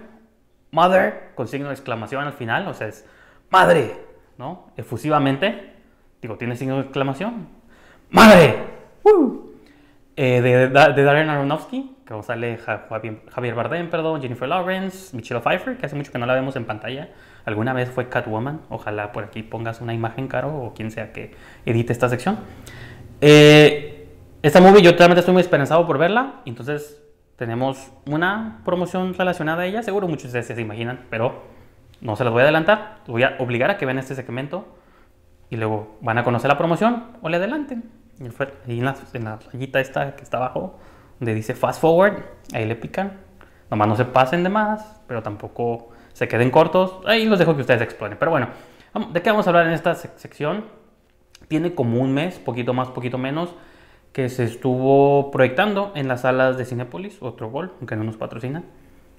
Mother, 0.69 1.31
con 1.33 1.47
signo 1.47 1.69
de 1.69 1.73
exclamación 1.73 2.23
al 2.23 2.33
final, 2.33 2.67
o 2.67 2.75
sea, 2.75 2.85
es 2.85 3.03
madre, 3.49 3.95
¿no? 4.37 4.67
Efusivamente. 4.77 5.71
Digo, 6.21 6.37
tiene 6.37 6.55
signo 6.55 6.75
de 6.75 6.81
exclamación. 6.81 7.47
¡Madre! 8.09 8.55
Eh, 10.15 10.41
de, 10.41 10.67
de, 10.67 11.03
Darren 11.03 11.29
Aronofsky, 11.29 11.95
que 12.05 12.21
sale 12.21 12.57
Javier 12.57 13.55
Bardem, 13.55 13.89
perdón, 13.89 14.21
Jennifer 14.21 14.47
Lawrence, 14.47 15.15
Michelle 15.15 15.41
Pfeiffer, 15.41 15.77
que 15.77 15.85
hace 15.85 15.95
mucho 15.95 16.11
que 16.11 16.19
no 16.19 16.25
la 16.25 16.35
vemos 16.35 16.55
en 16.55 16.65
pantalla. 16.65 17.09
Alguna 17.45 17.73
vez 17.73 17.89
fue 17.89 18.07
Catwoman. 18.09 18.61
Ojalá 18.69 19.11
por 19.13 19.23
aquí 19.23 19.41
pongas 19.41 19.81
una 19.81 19.93
imagen, 19.93 20.27
Caro, 20.27 20.55
o 20.55 20.73
quien 20.73 20.91
sea 20.91 21.11
que 21.11 21.33
edite 21.65 21.91
esta 21.93 22.07
sección. 22.09 22.37
Eh, 23.21 24.09
esta 24.43 24.59
movie 24.59 24.81
yo 24.81 24.91
realmente 24.91 25.19
estoy 25.19 25.33
muy 25.33 25.41
esperanzado 25.41 25.85
por 25.85 25.97
verla, 25.97 26.41
entonces 26.45 27.01
tenemos 27.35 27.91
una 28.07 28.61
promoción 28.65 29.13
relacionada 29.13 29.63
a 29.63 29.65
ella, 29.65 29.83
seguro 29.83 30.07
muchos 30.07 30.31
de 30.31 30.39
ustedes 30.39 30.55
se 30.57 30.61
imaginan, 30.61 31.05
pero 31.09 31.43
no 32.01 32.15
se 32.15 32.23
las 32.23 32.33
voy 32.33 32.41
a 32.41 32.43
adelantar, 32.43 32.97
voy 33.07 33.23
a 33.23 33.35
obligar 33.37 33.69
a 33.69 33.77
que 33.77 33.85
vean 33.85 33.99
este 33.99 34.15
segmento 34.15 34.67
y 35.51 35.57
luego 35.57 35.99
van 36.01 36.17
a 36.17 36.23
conocer 36.23 36.47
la 36.47 36.57
promoción 36.57 37.03
o 37.21 37.29
le 37.29 37.37
adelanten. 37.37 37.83
Y 38.19 38.23
en 38.23 38.85
la, 38.85 38.95
en 39.13 39.23
la 39.23 39.79
esta 39.79 40.15
que 40.15 40.23
está 40.23 40.37
abajo, 40.37 40.79
donde 41.19 41.35
dice 41.35 41.53
fast 41.53 41.79
forward, 41.79 42.23
ahí 42.53 42.65
le 42.65 42.75
pican. 42.75 43.19
Nomás 43.69 43.87
no 43.87 43.95
se 43.95 44.05
pasen 44.05 44.43
de 44.43 44.49
más, 44.49 45.01
pero 45.07 45.21
tampoco 45.21 45.89
se 46.13 46.27
queden 46.27 46.49
cortos. 46.49 46.99
Ahí 47.05 47.25
los 47.25 47.37
dejo 47.37 47.55
que 47.55 47.61
ustedes 47.61 47.81
exploren. 47.81 48.17
Pero 48.17 48.31
bueno, 48.31 48.47
¿de 49.11 49.21
qué 49.21 49.29
vamos 49.29 49.45
a 49.45 49.51
hablar 49.51 49.67
en 49.67 49.73
esta 49.73 49.93
sección? 49.93 50.81
tiene 51.51 51.75
como 51.75 51.99
un 51.99 52.13
mes, 52.13 52.39
poquito 52.39 52.73
más, 52.73 52.87
poquito 52.89 53.17
menos, 53.17 53.53
que 54.13 54.29
se 54.29 54.45
estuvo 54.45 55.31
proyectando 55.31 55.91
en 55.95 56.07
las 56.07 56.21
salas 56.21 56.57
de 56.57 56.63
Cinepolis, 56.63 57.21
otro 57.21 57.49
gol, 57.49 57.73
aunque 57.79 57.97
no 57.97 58.05
nos 58.05 58.15
patrocina. 58.15 58.63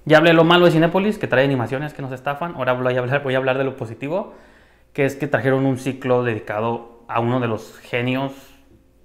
Ya 0.05 0.17
hablé 0.17 0.33
lo 0.33 0.43
malo 0.43 0.65
de 0.65 0.71
Cinepolis, 0.71 1.19
que 1.19 1.27
trae 1.27 1.45
animaciones 1.45 1.93
que 1.93 2.01
nos 2.01 2.11
estafan, 2.11 2.55
ahora 2.55 2.73
voy 2.73 2.95
voy 3.23 3.33
a 3.35 3.37
hablar 3.37 3.59
de 3.59 3.63
lo 3.63 3.77
positivo, 3.77 4.33
que 4.93 5.05
es 5.05 5.15
que 5.15 5.27
trajeron 5.27 5.65
un 5.65 5.77
ciclo 5.77 6.23
dedicado 6.23 7.03
a 7.07 7.19
uno 7.19 7.39
de 7.39 7.47
los 7.47 7.77
genios, 7.79 8.33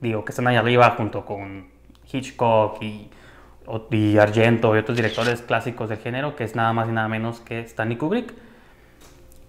digo, 0.00 0.24
que 0.24 0.32
están 0.32 0.46
ahí 0.46 0.56
arriba 0.56 0.90
junto 0.96 1.24
con 1.24 1.68
Hitchcock 2.12 2.82
y, 2.82 3.10
y 3.90 4.18
Argento 4.18 4.74
y 4.74 4.78
otros 4.78 4.96
directores 4.96 5.42
clásicos 5.42 5.88
del 5.88 5.98
género, 5.98 6.36
que 6.36 6.44
es 6.44 6.54
nada 6.56 6.72
más 6.72 6.88
y 6.88 6.92
nada 6.92 7.08
menos 7.08 7.40
que 7.40 7.60
Stanley 7.60 7.96
Kubrick 7.98 8.34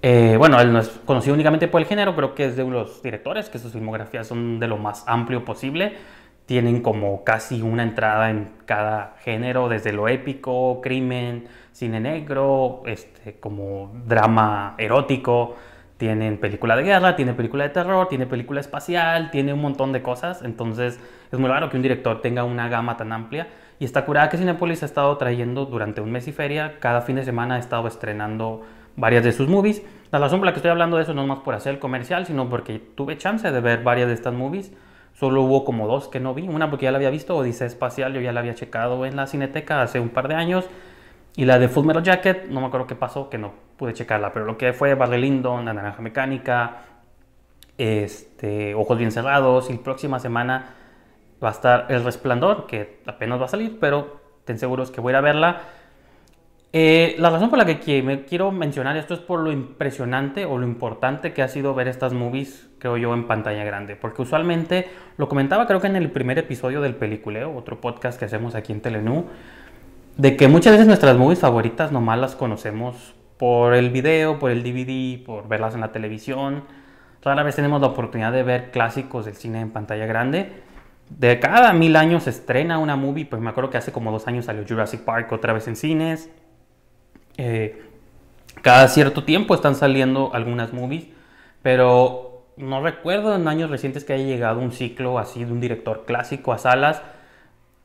Eh, 0.02 0.36
bueno, 0.38 0.60
él 0.62 0.72
no 0.72 0.80
es 0.80 0.90
conocido 1.06 1.34
únicamente 1.34 1.68
por 1.68 1.82
el 1.82 1.88
género, 1.88 2.16
creo 2.16 2.34
que 2.34 2.46
es 2.46 2.56
de 2.56 2.64
los 2.64 3.02
directores, 3.04 3.50
que 3.50 3.60
sus 3.60 3.74
filmografías 3.74 4.28
son 4.28 4.60
de 4.60 4.68
lo 4.68 4.78
más 4.78 5.04
amplio 5.08 5.44
posible. 5.44 5.98
Tienen 6.46 6.82
como 6.82 7.24
casi 7.24 7.62
una 7.62 7.84
entrada 7.84 8.30
en 8.30 8.50
cada 8.66 9.16
género, 9.24 9.70
desde 9.70 9.92
lo 9.94 10.08
épico, 10.08 10.82
crimen, 10.82 11.48
cine 11.74 12.00
negro, 12.00 12.82
este, 12.86 13.40
como 13.40 13.92
drama 14.06 14.76
erótico. 14.78 15.56
Tienen 16.00 16.38
película 16.38 16.78
de 16.78 16.84
guerra, 16.84 17.18
tiene 17.18 17.34
película 17.34 17.66
de 17.66 17.72
terror, 17.72 18.08
tiene 18.08 18.26
película 18.26 18.62
espacial, 18.62 19.32
tiene 19.32 19.52
un 19.52 19.60
montón 19.60 19.92
de 19.92 20.02
cosas. 20.02 20.42
Entonces 20.44 20.98
es 21.30 21.38
muy 21.38 21.50
raro 21.50 21.70
que 21.70 21.76
un 21.76 21.84
director 21.84 22.22
tenga 22.22 22.46
una 22.46 22.70
gama 22.70 22.96
tan 22.96 23.12
amplia. 23.12 23.48
Y 23.80 23.84
está 23.84 24.06
curada 24.06 24.30
que 24.30 24.38
Cinepolis 24.38 24.82
ha 24.82 24.86
estado 24.86 25.18
trayendo 25.18 25.66
durante 25.66 26.00
un 26.00 26.10
mes 26.10 26.26
y 26.30 26.32
feria. 26.32 26.80
Cada 26.80 27.02
fin 27.02 27.18
de 27.18 27.26
semana 27.26 27.56
ha 27.56 27.60
estado 27.60 27.86
estrenando 27.86 28.64
varias 28.96 29.26
de 29.26 29.34
sus 29.34 29.50
movies. 29.50 29.84
La 30.10 30.20
razón 30.20 30.40
por 30.40 30.46
la 30.46 30.54
que 30.54 30.60
estoy 30.60 30.72
hablando 30.72 30.96
de 30.96 31.04
eso 31.04 31.14
no 31.14 31.24
es 31.24 31.28
más 31.28 31.40
por 31.40 31.54
hacer 31.54 31.74
el 31.74 31.80
comercial, 31.80 32.26
sino 32.26 32.48
porque 32.50 32.80
tuve 32.80 33.18
chance 33.18 33.52
de 33.52 33.60
ver 33.60 33.84
varias 33.84 34.08
de 34.08 34.14
estas 34.14 34.34
movies. 34.34 34.72
Solo 35.16 35.42
hubo 35.42 35.66
como 35.66 35.86
dos 35.86 36.08
que 36.08 36.22
no 36.22 36.34
vi. 36.34 36.48
Una 36.48 36.70
porque 36.70 36.86
ya 36.86 36.92
la 36.92 36.98
había 36.98 37.10
visto, 37.10 37.36
Odisea 37.36 37.68
Espacial, 37.68 38.14
yo 38.14 38.22
ya 38.22 38.32
la 38.32 38.40
había 38.40 38.56
checado 38.56 39.06
en 39.06 39.18
la 39.18 39.28
Cineteca 39.28 39.82
hace 39.82 40.00
un 40.00 40.08
par 40.08 40.30
de 40.30 40.36
años. 40.36 40.64
Y 41.36 41.44
la 41.44 41.60
de 41.60 41.68
Full 41.68 41.86
Metal 41.86 42.04
Jacket, 42.04 42.48
no 42.48 42.62
me 42.62 42.68
acuerdo 42.68 42.88
qué 42.88 42.96
pasó, 42.96 43.30
que 43.30 43.38
no 43.38 43.68
pude 43.80 43.94
checarla, 43.94 44.34
pero 44.34 44.46
lo 44.46 44.58
que 44.58 44.74
fue 44.74 44.94
Barry 44.94 45.22
Lyndon, 45.22 45.64
La 45.64 45.74
Naranja 45.74 46.02
Mecánica, 46.02 46.82
este, 47.78 48.76
Ojos 48.76 48.98
Bien 48.98 49.12
Cerrados, 49.12 49.70
y 49.70 49.78
próxima 49.78 50.20
semana 50.20 50.76
va 51.42 51.48
a 51.48 51.52
estar 51.52 51.86
El 51.88 52.04
Resplandor, 52.04 52.68
que 52.68 53.00
apenas 53.08 53.40
va 53.40 53.46
a 53.46 53.48
salir, 53.48 53.78
pero 53.80 54.20
ten 54.44 54.60
seguros 54.60 54.92
que 54.92 55.00
voy 55.00 55.12
a 55.12 55.14
ir 55.14 55.16
a 55.16 55.22
verla. 55.22 55.62
Eh, 56.74 57.16
la 57.20 57.30
razón 57.30 57.50
por 57.50 57.58
la 57.58 57.66
que 57.66 58.04
me 58.04 58.26
quiero 58.26 58.52
mencionar 58.52 58.98
esto 58.98 59.14
es 59.14 59.22
por 59.22 59.40
lo 59.40 59.52
impresionante 59.52 60.44
o 60.44 60.58
lo 60.58 60.68
importante 60.68 61.32
que 61.32 61.42
ha 61.42 61.48
sido 61.48 61.74
ver 61.74 61.88
estas 61.88 62.12
movies, 62.12 62.70
creo 62.80 62.98
yo, 62.98 63.14
en 63.14 63.28
pantalla 63.28 63.64
grande. 63.64 63.96
Porque 63.96 64.22
usualmente, 64.22 64.90
lo 65.16 65.30
comentaba 65.30 65.66
creo 65.68 65.80
que 65.80 65.88
en 65.88 65.96
el 65.96 66.12
primer 66.12 66.38
episodio 66.38 66.82
del 66.82 66.96
Peliculeo, 66.96 67.56
otro 67.56 67.80
podcast 67.80 68.20
que 68.20 68.26
hacemos 68.26 68.56
aquí 68.56 68.74
en 68.74 68.82
Telenú, 68.82 69.28
de 70.18 70.36
que 70.36 70.50
muchas 70.50 70.74
veces 70.74 70.86
nuestras 70.86 71.16
movies 71.18 71.40
favoritas 71.40 71.94
nomás 71.94 72.20
las 72.20 72.36
conocemos 72.36 73.16
por 73.40 73.74
el 73.74 73.90
video, 73.90 74.38
por 74.38 74.52
el 74.52 74.64
DVD, 74.64 75.24
por 75.24 75.48
verlas 75.48 75.74
en 75.74 75.80
la 75.80 75.94
televisión. 75.94 76.66
Rara 77.22 77.42
vez 77.42 77.56
tenemos 77.56 77.80
la 77.80 77.88
oportunidad 77.88 78.34
de 78.34 78.44
ver 78.44 78.70
clásicos 78.70 79.24
del 79.24 79.36
cine 79.36 79.62
en 79.62 79.72
pantalla 79.72 80.06
grande. 80.06 80.52
De 81.08 81.40
cada 81.40 81.72
mil 81.72 81.96
años 81.96 82.24
se 82.24 82.32
estrena 82.32 82.80
una 82.80 82.98
movie, 82.98 83.26
pues 83.26 83.42
me 83.42 83.50
acuerdo 83.50 83.70
que 83.70 83.78
hace 83.78 83.94
como 83.94 84.12
dos 84.12 84.28
años 84.28 84.44
salió 84.44 84.66
Jurassic 84.68 85.06
Park 85.06 85.32
otra 85.32 85.54
vez 85.54 85.70
en 85.70 85.78
cines. 85.78 86.30
Eh, 87.38 87.82
cada 88.62 88.90
cierto 88.90 89.24
tiempo 89.24 89.56
están 89.56 89.76
saliendo 89.76 90.32
algunas 90.34 90.74
movies, 90.74 91.08
pero 91.62 92.44
no 92.58 92.84
recuerdo 92.84 93.34
en 93.36 93.48
años 93.48 93.70
recientes 93.70 94.04
que 94.04 94.12
haya 94.12 94.26
llegado 94.26 94.60
un 94.60 94.74
ciclo 94.74 95.18
así 95.18 95.46
de 95.46 95.52
un 95.54 95.62
director 95.62 96.04
clásico 96.06 96.52
a 96.52 96.58
salas. 96.58 97.02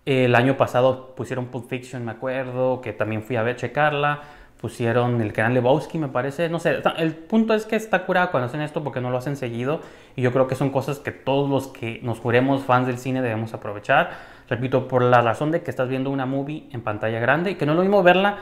El 0.05 0.35
año 0.35 0.57
pasado 0.57 1.15
pusieron 1.15 1.47
Pulp 1.47 1.69
Fiction, 1.69 2.05
me 2.05 2.11
acuerdo, 2.11 2.81
que 2.81 2.93
también 2.93 3.23
fui 3.23 3.37
a 3.37 3.45
ver, 3.45 3.55
checarla. 3.55 4.23
Pusieron 4.65 5.21
el 5.21 5.33
Gran 5.33 5.53
Lebowski, 5.53 5.99
me 5.99 6.09
parece. 6.09 6.49
No 6.49 6.59
sé, 6.59 6.81
el 6.97 7.13
punto 7.13 7.53
es 7.53 7.67
que 7.67 7.77
está 7.77 8.07
curado 8.07 8.31
cuando 8.31 8.47
hacen 8.47 8.63
esto 8.63 8.83
porque 8.83 9.03
no 9.03 9.11
lo 9.11 9.19
hacen 9.19 9.37
seguido. 9.37 9.81
Y 10.17 10.23
yo 10.23 10.33
creo 10.33 10.47
que 10.47 10.55
son 10.55 10.71
cosas 10.71 11.01
que 11.01 11.13
todos 11.13 11.51
los 11.51 11.69
que 11.69 12.01
nos 12.03 12.19
juremos 12.19 12.63
fans 12.63 12.87
del 12.87 12.97
cine 12.97 13.21
debemos 13.21 13.53
aprovechar. 13.53 14.13
Repito, 14.49 14.89
por 14.89 15.03
la 15.03 15.21
razón 15.21 15.51
de 15.51 15.63
que 15.63 15.71
estás 15.71 15.91
viendo 15.91 16.09
una 16.09 16.25
movie 16.25 16.65
en 16.73 16.81
pantalla 16.81 17.21
grande 17.21 17.51
y 17.51 17.55
que 17.57 17.67
no 17.67 17.73
es 17.73 17.77
lo 17.77 17.83
mismo 17.83 18.03
verla 18.03 18.39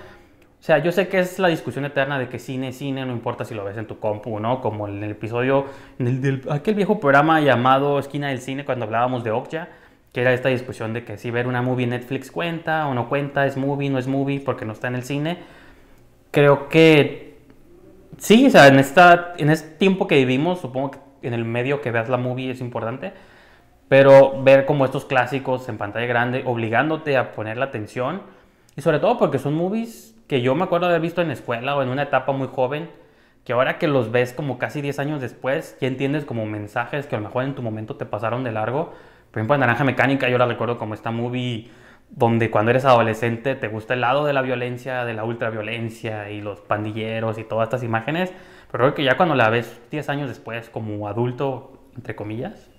o 0.63 0.65
sea, 0.65 0.79
yo 0.79 0.93
sé 0.93 1.09
que 1.09 1.19
es 1.19 1.41
la 1.41 1.49
discusión 1.49 1.85
eterna 1.85 2.21
de 2.21 2.29
que 2.29 2.39
cine 2.39 2.73
cine, 2.73 3.05
no 3.05 3.11
importa 3.11 3.45
si 3.45 3.53
lo 3.53 3.65
ves 3.65 3.77
en 3.79 3.89
tu 3.89 3.99
compu, 3.99 4.39
¿no? 4.39 4.61
Como 4.61 4.87
en 4.87 5.03
el 5.03 5.11
episodio, 5.11 5.67
en 5.99 6.07
el 6.07 6.21
del, 6.23 6.43
aquel 6.49 6.77
viejo 6.77 7.01
programa 7.01 7.41
llamado 7.41 7.99
Esquina 7.99 8.29
del 8.29 8.39
Cine, 8.39 8.65
cuando 8.65 8.85
hablábamos 8.85 9.25
de 9.25 9.33
Okja, 9.33 9.71
que 10.13 10.21
era 10.21 10.33
esta 10.33 10.51
discusión 10.51 10.93
de 10.93 11.05
que 11.05 11.19
si 11.19 11.33
ver 11.33 11.49
una 11.49 11.63
movie 11.63 11.83
en 11.83 11.91
Netflix 11.91 12.31
cuenta 12.31 12.87
o 12.87 12.95
no 12.95 13.09
cuenta, 13.09 13.45
es 13.45 13.57
movie, 13.57 13.91
no 13.91 13.99
es 13.99 14.07
movie, 14.07 14.39
porque 14.39 14.65
no 14.65 14.73
está 14.73 14.87
en 14.87 14.95
el 14.95 15.03
cine. 15.03 15.39
Creo 16.33 16.71
que 16.71 17.37
sí, 18.17 18.47
o 18.47 18.51
sea, 18.51 18.67
en, 18.67 18.79
esta, 18.79 19.35
en 19.37 19.51
este 19.51 19.77
tiempo 19.77 20.07
que 20.07 20.17
vivimos, 20.17 20.61
supongo 20.61 20.93
que 20.93 20.99
en 21.23 21.35
el 21.35 21.45
medio 21.45 21.83
que 21.83 21.91
veas 21.91 22.09
la 22.09 22.17
movie 22.17 22.51
es 22.51 22.63
importante, 22.63 23.13
pero 23.89 24.43
ver 24.43 24.65
como 24.65 24.87
estos 24.87 25.05
clásicos 25.05 25.69
en 25.69 25.77
pantalla 25.77 26.07
grande, 26.07 26.43
obligándote 26.47 27.19
a 27.19 27.33
poner 27.33 27.59
la 27.59 27.67
atención, 27.67 28.23
y 28.77 28.81
sobre 28.81 28.99
todo 28.99 29.19
porque 29.19 29.39
son 29.39 29.53
movies 29.53 30.17
que 30.27 30.41
yo 30.41 30.55
me 30.55 30.65
acuerdo 30.65 30.87
haber 30.87 31.03
visto 31.03 31.21
en 31.21 31.31
escuela 31.31 31.77
o 31.77 31.83
en 31.83 31.91
una 31.91 32.05
etapa 32.05 32.33
muy 32.33 32.49
joven, 32.49 32.89
que 33.45 33.53
ahora 33.53 33.77
que 33.77 33.87
los 33.87 34.11
ves 34.11 34.33
como 34.33 34.57
casi 34.57 34.81
10 34.81 35.01
años 35.01 35.21
después, 35.21 35.77
ya 35.83 35.89
entiendes 35.89 36.25
como 36.25 36.47
mensajes 36.47 37.07
que 37.07 37.15
a 37.15 37.19
lo 37.19 37.27
mejor 37.27 37.45
en 37.45 37.55
tu 37.55 37.61
momento 37.61 37.97
te 37.97 38.07
pasaron 38.07 38.43
de 38.43 38.53
largo. 38.53 38.95
Por 39.31 39.41
ejemplo, 39.41 39.57
en 39.57 39.61
Naranja 39.61 39.85
Mecánica 39.85 40.31
yo 40.31 40.39
la 40.39 40.47
recuerdo 40.47 40.79
como 40.79 40.95
esta 40.95 41.11
movie 41.11 41.71
donde 42.15 42.51
cuando 42.51 42.71
eres 42.71 42.85
adolescente 42.85 43.55
te 43.55 43.69
gusta 43.69 43.95
el 43.95 44.03
lado 44.03 44.25
de 44.25 44.33
la 44.33 44.43
violencia, 44.43 45.05
de 45.05 45.15
la 45.15 45.25
ultraviolencia 45.25 46.31
y 46.31 46.41
los 46.41 46.61
pandilleros 46.61 47.39
y 47.39 47.45
todas 47.45 47.67
estas 47.67 47.83
imágenes, 47.83 48.33
pero 48.71 48.85
creo 48.85 48.95
que 48.95 49.05
ya 49.05 49.17
cuando 49.17 49.35
la 49.35 49.49
ves 49.49 49.81
10 49.91 50.09
años 50.11 50.29
después 50.29 50.69
como 50.69 51.09
adulto, 51.09 51.73
entre 51.97 52.15
comillas, 52.15 52.71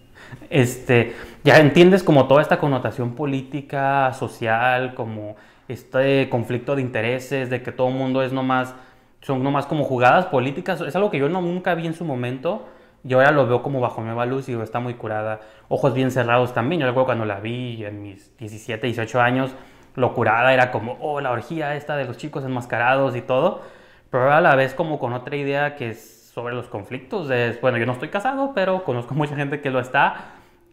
este, 0.49 1.15
ya 1.43 1.57
entiendes 1.59 2.03
como 2.03 2.27
toda 2.27 2.41
esta 2.41 2.59
connotación 2.59 3.15
política, 3.15 4.13
social, 4.13 4.93
como 4.93 5.35
este 5.67 6.29
conflicto 6.29 6.75
de 6.75 6.81
intereses, 6.81 7.49
de 7.49 7.63
que 7.63 7.71
todo 7.71 7.89
el 7.89 7.95
mundo 7.95 8.21
es 8.21 8.31
nomás, 8.31 8.75
son 9.21 9.43
nomás 9.43 9.65
como 9.65 9.83
jugadas 9.83 10.27
políticas, 10.27 10.81
es 10.81 10.95
algo 10.95 11.09
que 11.09 11.17
yo 11.17 11.29
no, 11.29 11.41
nunca 11.41 11.73
vi 11.73 11.87
en 11.87 11.93
su 11.93 12.05
momento, 12.05 12.67
y 13.03 13.13
ahora 13.13 13.31
lo 13.31 13.47
veo 13.47 13.61
como 13.61 13.79
bajo 13.79 14.01
nueva 14.01 14.25
luz 14.25 14.47
y 14.49 14.53
está 14.53 14.79
muy 14.79 14.93
curada. 14.93 15.41
Ojos 15.67 15.93
bien 15.93 16.11
cerrados 16.11 16.53
también, 16.53 16.81
yo 16.81 16.87
recuerdo 16.87 17.07
cuando 17.07 17.25
la 17.25 17.39
vi 17.39 17.83
en 17.85 18.01
mis 18.01 18.35
17, 18.37 18.87
18 18.87 19.21
años, 19.21 19.51
lo 19.95 20.13
curada 20.13 20.53
era 20.53 20.71
como, 20.71 20.97
oh, 21.01 21.21
la 21.21 21.31
orgía 21.31 21.75
esta 21.75 21.95
de 21.97 22.05
los 22.05 22.17
chicos 22.17 22.43
enmascarados 22.43 23.15
y 23.15 23.21
todo, 23.21 23.61
pero 24.09 24.23
ahora 24.23 24.41
la 24.41 24.55
ves 24.55 24.73
como 24.73 24.99
con 24.99 25.13
otra 25.13 25.35
idea 25.35 25.75
que 25.75 25.89
es 25.89 26.31
sobre 26.33 26.55
los 26.55 26.67
conflictos, 26.67 27.27
de, 27.27 27.57
bueno, 27.61 27.77
yo 27.77 27.85
no 27.85 27.93
estoy 27.93 28.09
casado, 28.09 28.53
pero 28.55 28.83
conozco 28.83 29.13
mucha 29.15 29.35
gente 29.35 29.61
que 29.61 29.69
lo 29.69 29.79
está, 29.79 30.15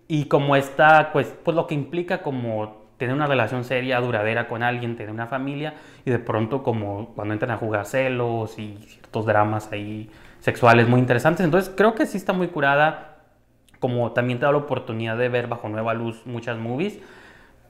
y 0.09 0.25
como 0.25 0.57
está, 0.57 1.13
pues, 1.13 1.35
pues 1.45 1.55
lo 1.55 1.67
que 1.67 1.75
implica 1.75 2.23
como 2.23 2.81
tener 2.97 3.15
una 3.15 3.27
relación 3.27 3.65
seria, 3.65 4.01
duradera 4.01 4.47
con 4.47 4.63
alguien, 4.63 4.95
tener 4.95 5.11
una 5.11 5.27
familia 5.27 5.75
y 6.05 6.11
de 6.11 6.19
pronto 6.19 6.63
como 6.63 7.15
cuando 7.15 7.33
entran 7.33 7.51
a 7.53 7.57
jugar 7.57 7.87
celos 7.87 8.59
y 8.59 8.77
ciertos 8.87 9.25
dramas 9.25 9.73
ahí 9.73 10.11
sexuales 10.41 10.89
muy 10.89 11.01
interesantes. 11.01 11.45
Entonces 11.45 11.73
creo 11.77 11.95
que 11.95 12.07
sí 12.07 12.17
está 12.17 12.33
muy 12.33 12.49
curada, 12.49 13.19
como 13.79 14.13
también 14.13 14.39
te 14.39 14.47
da 14.47 14.53
la 14.53 14.59
oportunidad 14.59 15.17
de 15.17 15.29
ver 15.29 15.47
bajo 15.47 15.69
nueva 15.69 15.95
luz 15.95 16.27
muchas 16.27 16.59
movies. 16.59 16.99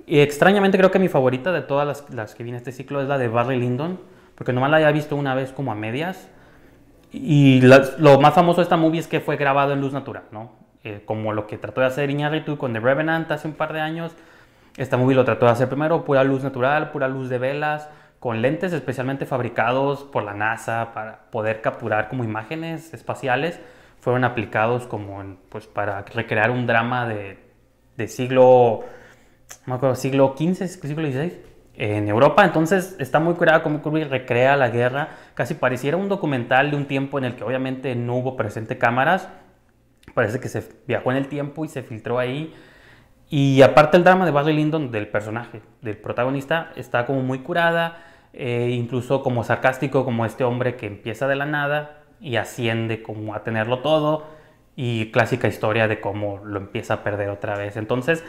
Y 0.06 0.20
extrañamente 0.20 0.78
creo 0.78 0.90
que 0.90 0.98
mi 0.98 1.08
favorita 1.08 1.52
de 1.52 1.62
todas 1.62 1.86
las, 1.86 2.10
las 2.10 2.34
que 2.34 2.42
viene 2.42 2.58
este 2.58 2.72
ciclo 2.72 3.00
es 3.00 3.08
la 3.08 3.18
de 3.18 3.28
Barry 3.28 3.58
Lyndon, 3.58 4.00
porque 4.34 4.52
nomás 4.52 4.70
la 4.70 4.78
había 4.78 4.90
visto 4.90 5.14
una 5.14 5.34
vez 5.34 5.52
como 5.52 5.72
a 5.72 5.74
medias. 5.74 6.28
Y 7.12 7.60
lo 7.60 8.20
más 8.20 8.34
famoso 8.34 8.60
de 8.60 8.64
esta 8.64 8.76
movie 8.76 9.00
es 9.00 9.08
que 9.08 9.20
fue 9.20 9.36
grabado 9.36 9.72
en 9.72 9.80
luz 9.80 9.92
natural, 9.92 10.24
¿no? 10.30 10.52
Eh, 10.82 11.02
como 11.04 11.32
lo 11.32 11.46
que 11.46 11.58
trató 11.58 11.82
de 11.82 11.88
hacer 11.88 12.08
Iñárritu 12.08 12.56
con 12.56 12.72
The 12.72 12.80
Revenant 12.80 13.30
hace 13.30 13.46
un 13.46 13.54
par 13.54 13.72
de 13.72 13.80
años 13.80 14.14
esta 14.76 14.96
movie 14.96 15.14
lo 15.14 15.24
trató 15.24 15.46
de 15.46 15.52
hacer 15.52 15.68
primero 15.68 16.04
pura 16.04 16.24
luz 16.24 16.42
natural, 16.42 16.90
pura 16.90 17.08
luz 17.08 17.28
de 17.28 17.38
velas, 17.38 17.88
con 18.20 18.42
lentes 18.42 18.72
especialmente 18.72 19.26
fabricados 19.26 20.04
por 20.04 20.22
la 20.22 20.34
NASA 20.34 20.92
para 20.92 21.30
poder 21.30 21.62
capturar 21.62 22.08
como 22.08 22.22
imágenes 22.22 22.94
espaciales. 22.94 23.58
Fueron 24.00 24.24
aplicados 24.24 24.86
como 24.86 25.36
pues 25.48 25.66
para 25.66 26.02
recrear 26.02 26.50
un 26.50 26.66
drama 26.66 27.06
de, 27.08 27.38
de 27.96 28.08
siglo, 28.08 28.84
no 29.66 29.72
me 29.72 29.74
acuerdo, 29.74 29.96
siglo 29.96 30.34
XV, 30.38 30.66
siglo 30.68 31.10
XVI 31.10 31.40
en 31.74 32.08
Europa. 32.08 32.44
Entonces 32.44 32.94
está 32.98 33.20
muy 33.20 33.34
curada 33.34 33.62
como 33.62 33.80
Kubrick 33.80 34.10
recrea 34.10 34.56
la 34.56 34.68
guerra. 34.68 35.08
Casi 35.34 35.54
pareciera 35.54 35.96
un 35.96 36.08
documental 36.08 36.70
de 36.70 36.76
un 36.76 36.86
tiempo 36.86 37.18
en 37.18 37.24
el 37.24 37.36
que 37.36 37.44
obviamente 37.44 37.94
no 37.94 38.16
hubo 38.16 38.36
presente 38.36 38.76
cámaras. 38.76 39.28
Parece 40.12 40.40
que 40.40 40.48
se 40.48 40.62
viajó 40.86 41.10
en 41.10 41.16
el 41.16 41.28
tiempo 41.28 41.64
y 41.64 41.68
se 41.68 41.82
filtró 41.82 42.18
ahí 42.18 42.52
y 43.30 43.62
aparte 43.62 43.96
el 43.96 44.02
drama 44.02 44.26
de 44.26 44.32
Barry 44.32 44.52
Lyndon, 44.52 44.90
del 44.90 45.06
personaje, 45.06 45.62
del 45.82 45.96
protagonista, 45.96 46.72
está 46.74 47.06
como 47.06 47.22
muy 47.22 47.38
curada, 47.38 48.02
eh, 48.32 48.70
incluso 48.72 49.22
como 49.22 49.44
sarcástico, 49.44 50.04
como 50.04 50.24
este 50.24 50.44
hombre 50.44 50.76
que 50.76 50.86
empieza 50.86 51.26
de 51.26 51.36
la 51.36 51.46
nada 51.46 52.02
y 52.20 52.36
asciende 52.36 53.02
como 53.02 53.34
a 53.34 53.42
tenerlo 53.42 53.80
todo, 53.80 54.24
y 54.76 55.10
clásica 55.10 55.48
historia 55.48 55.88
de 55.88 56.00
cómo 56.00 56.40
lo 56.44 56.58
empieza 56.58 56.94
a 56.94 57.02
perder 57.02 57.28
otra 57.30 57.56
vez. 57.56 57.76
Entonces, 57.76 58.24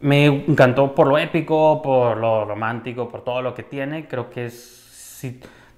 me 0.00 0.26
encantó 0.26 0.94
por 0.94 1.06
lo 1.06 1.18
épico, 1.18 1.80
por 1.82 2.16
lo 2.16 2.44
romántico, 2.44 3.08
por 3.08 3.22
todo 3.22 3.42
lo 3.42 3.54
que 3.54 3.62
tiene. 3.62 4.08
Creo 4.08 4.28
que 4.28 4.46
es, 4.46 5.24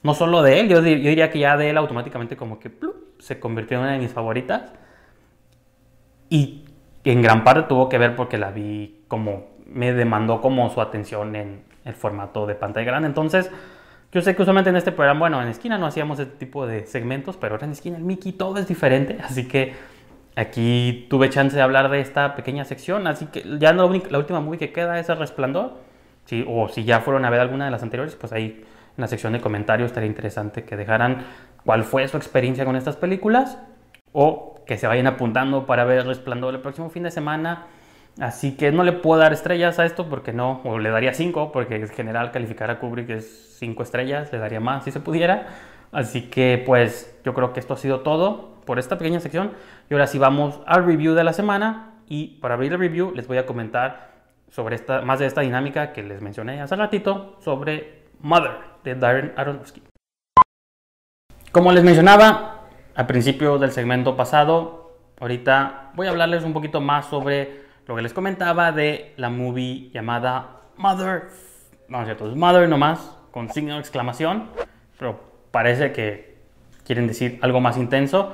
no 0.02 0.14
solo 0.14 0.42
de 0.42 0.60
él, 0.60 0.68
yo, 0.68 0.80
diría 0.82 1.30
que 1.30 1.38
ya 1.38 1.56
de 1.56 1.70
él 1.70 1.76
automáticamente 1.76 2.36
como 2.36 2.58
que 2.58 2.70
se 3.18 3.38
convirtió 3.38 3.76
en 3.76 3.84
una 3.84 3.92
de 3.92 3.98
mis 3.98 4.12
favoritas. 4.12 4.72
Y 6.28 6.64
en 7.04 7.22
gran 7.22 7.44
parte 7.44 7.68
tuvo 7.68 7.88
que 7.88 7.98
ver 7.98 8.16
porque 8.16 8.38
la 8.38 8.50
vi 8.50 9.04
como, 9.08 9.48
me 9.66 9.92
demandó 9.92 10.40
como 10.40 10.70
su 10.70 10.80
atención 10.80 11.36
en 11.36 11.65
el 11.86 11.94
formato 11.94 12.46
de 12.46 12.54
pantalla 12.54 12.86
grande. 12.86 13.08
Entonces, 13.08 13.50
Yo 14.12 14.22
sé 14.22 14.34
que 14.36 14.42
usualmente 14.42 14.70
en 14.70 14.76
este 14.76 14.92
programa, 14.92 15.20
bueno, 15.20 15.42
en 15.42 15.48
esquina 15.48 15.78
no 15.78 15.86
hacíamos 15.86 16.18
este 16.18 16.36
tipo 16.36 16.66
de 16.66 16.86
segmentos, 16.86 17.36
pero 17.36 17.54
ahora 17.54 17.66
en 17.66 17.72
esquina 17.72 17.96
el 17.96 18.04
Mickey 18.04 18.32
todo 18.32 18.56
es 18.58 18.68
diferente, 18.68 19.18
así 19.22 19.46
que 19.48 19.74
aquí 20.36 21.06
tuve 21.10 21.28
chance 21.28 21.56
de 21.56 21.60
hablar 21.60 21.90
de 21.90 22.00
esta 22.00 22.36
pequeña 22.36 22.64
sección, 22.64 23.06
así 23.08 23.26
que 23.26 23.42
ya 23.58 23.72
la, 23.72 23.84
la 24.10 24.18
última 24.18 24.40
movie 24.40 24.58
que 24.58 24.72
queda 24.72 24.98
es 24.98 25.08
El 25.08 25.18
Resplandor, 25.18 25.74
¿sí? 26.24 26.44
o 26.48 26.68
si 26.68 26.84
ya 26.84 27.00
fueron 27.00 27.24
a 27.24 27.30
ver 27.30 27.40
alguna 27.40 27.64
de 27.64 27.70
las 27.70 27.82
anteriores, 27.82 28.14
pues 28.14 28.32
ahí 28.32 28.64
en 28.96 29.02
la 29.02 29.08
sección 29.08 29.32
de 29.32 29.40
comentarios 29.40 29.88
estaría 29.88 30.08
interesante 30.08 30.64
que 30.64 30.76
dejaran 30.76 31.24
cuál 31.64 31.84
fue 31.84 32.06
su 32.08 32.16
experiencia 32.16 32.64
con 32.64 32.76
estas 32.76 32.96
películas 32.96 33.58
o 34.12 34.62
que 34.66 34.78
se 34.78 34.86
vayan 34.86 35.06
apuntando 35.06 35.66
para 35.66 35.84
ver 35.84 35.98
El 35.98 36.06
Resplandor 36.06 36.54
el 36.54 36.60
próximo 36.60 36.88
fin 36.90 37.02
de 37.02 37.10
semana. 37.10 37.66
Así 38.18 38.56
que 38.56 38.72
no 38.72 38.82
le 38.82 38.92
puedo 38.92 39.20
dar 39.20 39.32
estrellas 39.32 39.78
a 39.78 39.84
esto 39.84 40.08
porque 40.08 40.32
no, 40.32 40.62
o 40.64 40.78
le 40.78 40.88
daría 40.88 41.12
5, 41.12 41.52
porque 41.52 41.76
en 41.76 41.88
general 41.88 42.32
calificar 42.32 42.70
a 42.70 42.78
Kubrick 42.78 43.10
es 43.10 43.56
5 43.58 43.82
estrellas, 43.82 44.32
le 44.32 44.38
daría 44.38 44.60
más 44.60 44.84
si 44.84 44.90
se 44.90 45.00
pudiera. 45.00 45.48
Así 45.92 46.22
que 46.22 46.62
pues 46.64 47.14
yo 47.24 47.34
creo 47.34 47.52
que 47.52 47.60
esto 47.60 47.74
ha 47.74 47.76
sido 47.76 48.00
todo 48.00 48.56
por 48.64 48.78
esta 48.78 48.96
pequeña 48.96 49.20
sección. 49.20 49.52
Y 49.90 49.94
ahora 49.94 50.06
sí 50.06 50.18
vamos 50.18 50.60
al 50.66 50.86
review 50.86 51.14
de 51.14 51.24
la 51.24 51.34
semana. 51.34 51.92
Y 52.08 52.38
para 52.40 52.54
abrir 52.54 52.72
el 52.72 52.78
review 52.78 53.12
les 53.14 53.26
voy 53.26 53.36
a 53.36 53.44
comentar 53.44 54.10
sobre 54.48 54.76
esta, 54.76 55.02
más 55.02 55.18
de 55.18 55.26
esta 55.26 55.42
dinámica 55.42 55.92
que 55.92 56.02
les 56.02 56.22
mencioné 56.22 56.62
hace 56.62 56.76
ratito 56.76 57.36
sobre 57.40 58.04
Mother 58.20 58.52
de 58.84 58.94
Darren 58.94 59.32
Aronofsky. 59.36 59.82
Como 61.52 61.72
les 61.72 61.84
mencionaba 61.84 62.68
al 62.94 63.06
principio 63.06 63.58
del 63.58 63.72
segmento 63.72 64.16
pasado, 64.16 64.98
ahorita 65.20 65.90
voy 65.94 66.06
a 66.06 66.10
hablarles 66.10 66.44
un 66.44 66.52
poquito 66.52 66.80
más 66.80 67.06
sobre 67.06 67.65
lo 67.86 67.94
que 67.94 68.02
les 68.02 68.12
comentaba 68.12 68.72
de 68.72 69.14
la 69.16 69.30
movie 69.30 69.90
llamada 69.92 70.62
Mother. 70.76 71.28
No, 71.88 72.00
es 72.00 72.06
cierto, 72.06 72.28
es 72.28 72.36
Mother 72.36 72.68
nomás, 72.68 73.16
con 73.30 73.48
signo 73.48 73.74
de 73.74 73.80
exclamación, 73.80 74.50
pero 74.98 75.20
parece 75.52 75.92
que 75.92 76.36
quieren 76.84 77.06
decir 77.06 77.38
algo 77.42 77.60
más 77.60 77.76
intenso. 77.76 78.32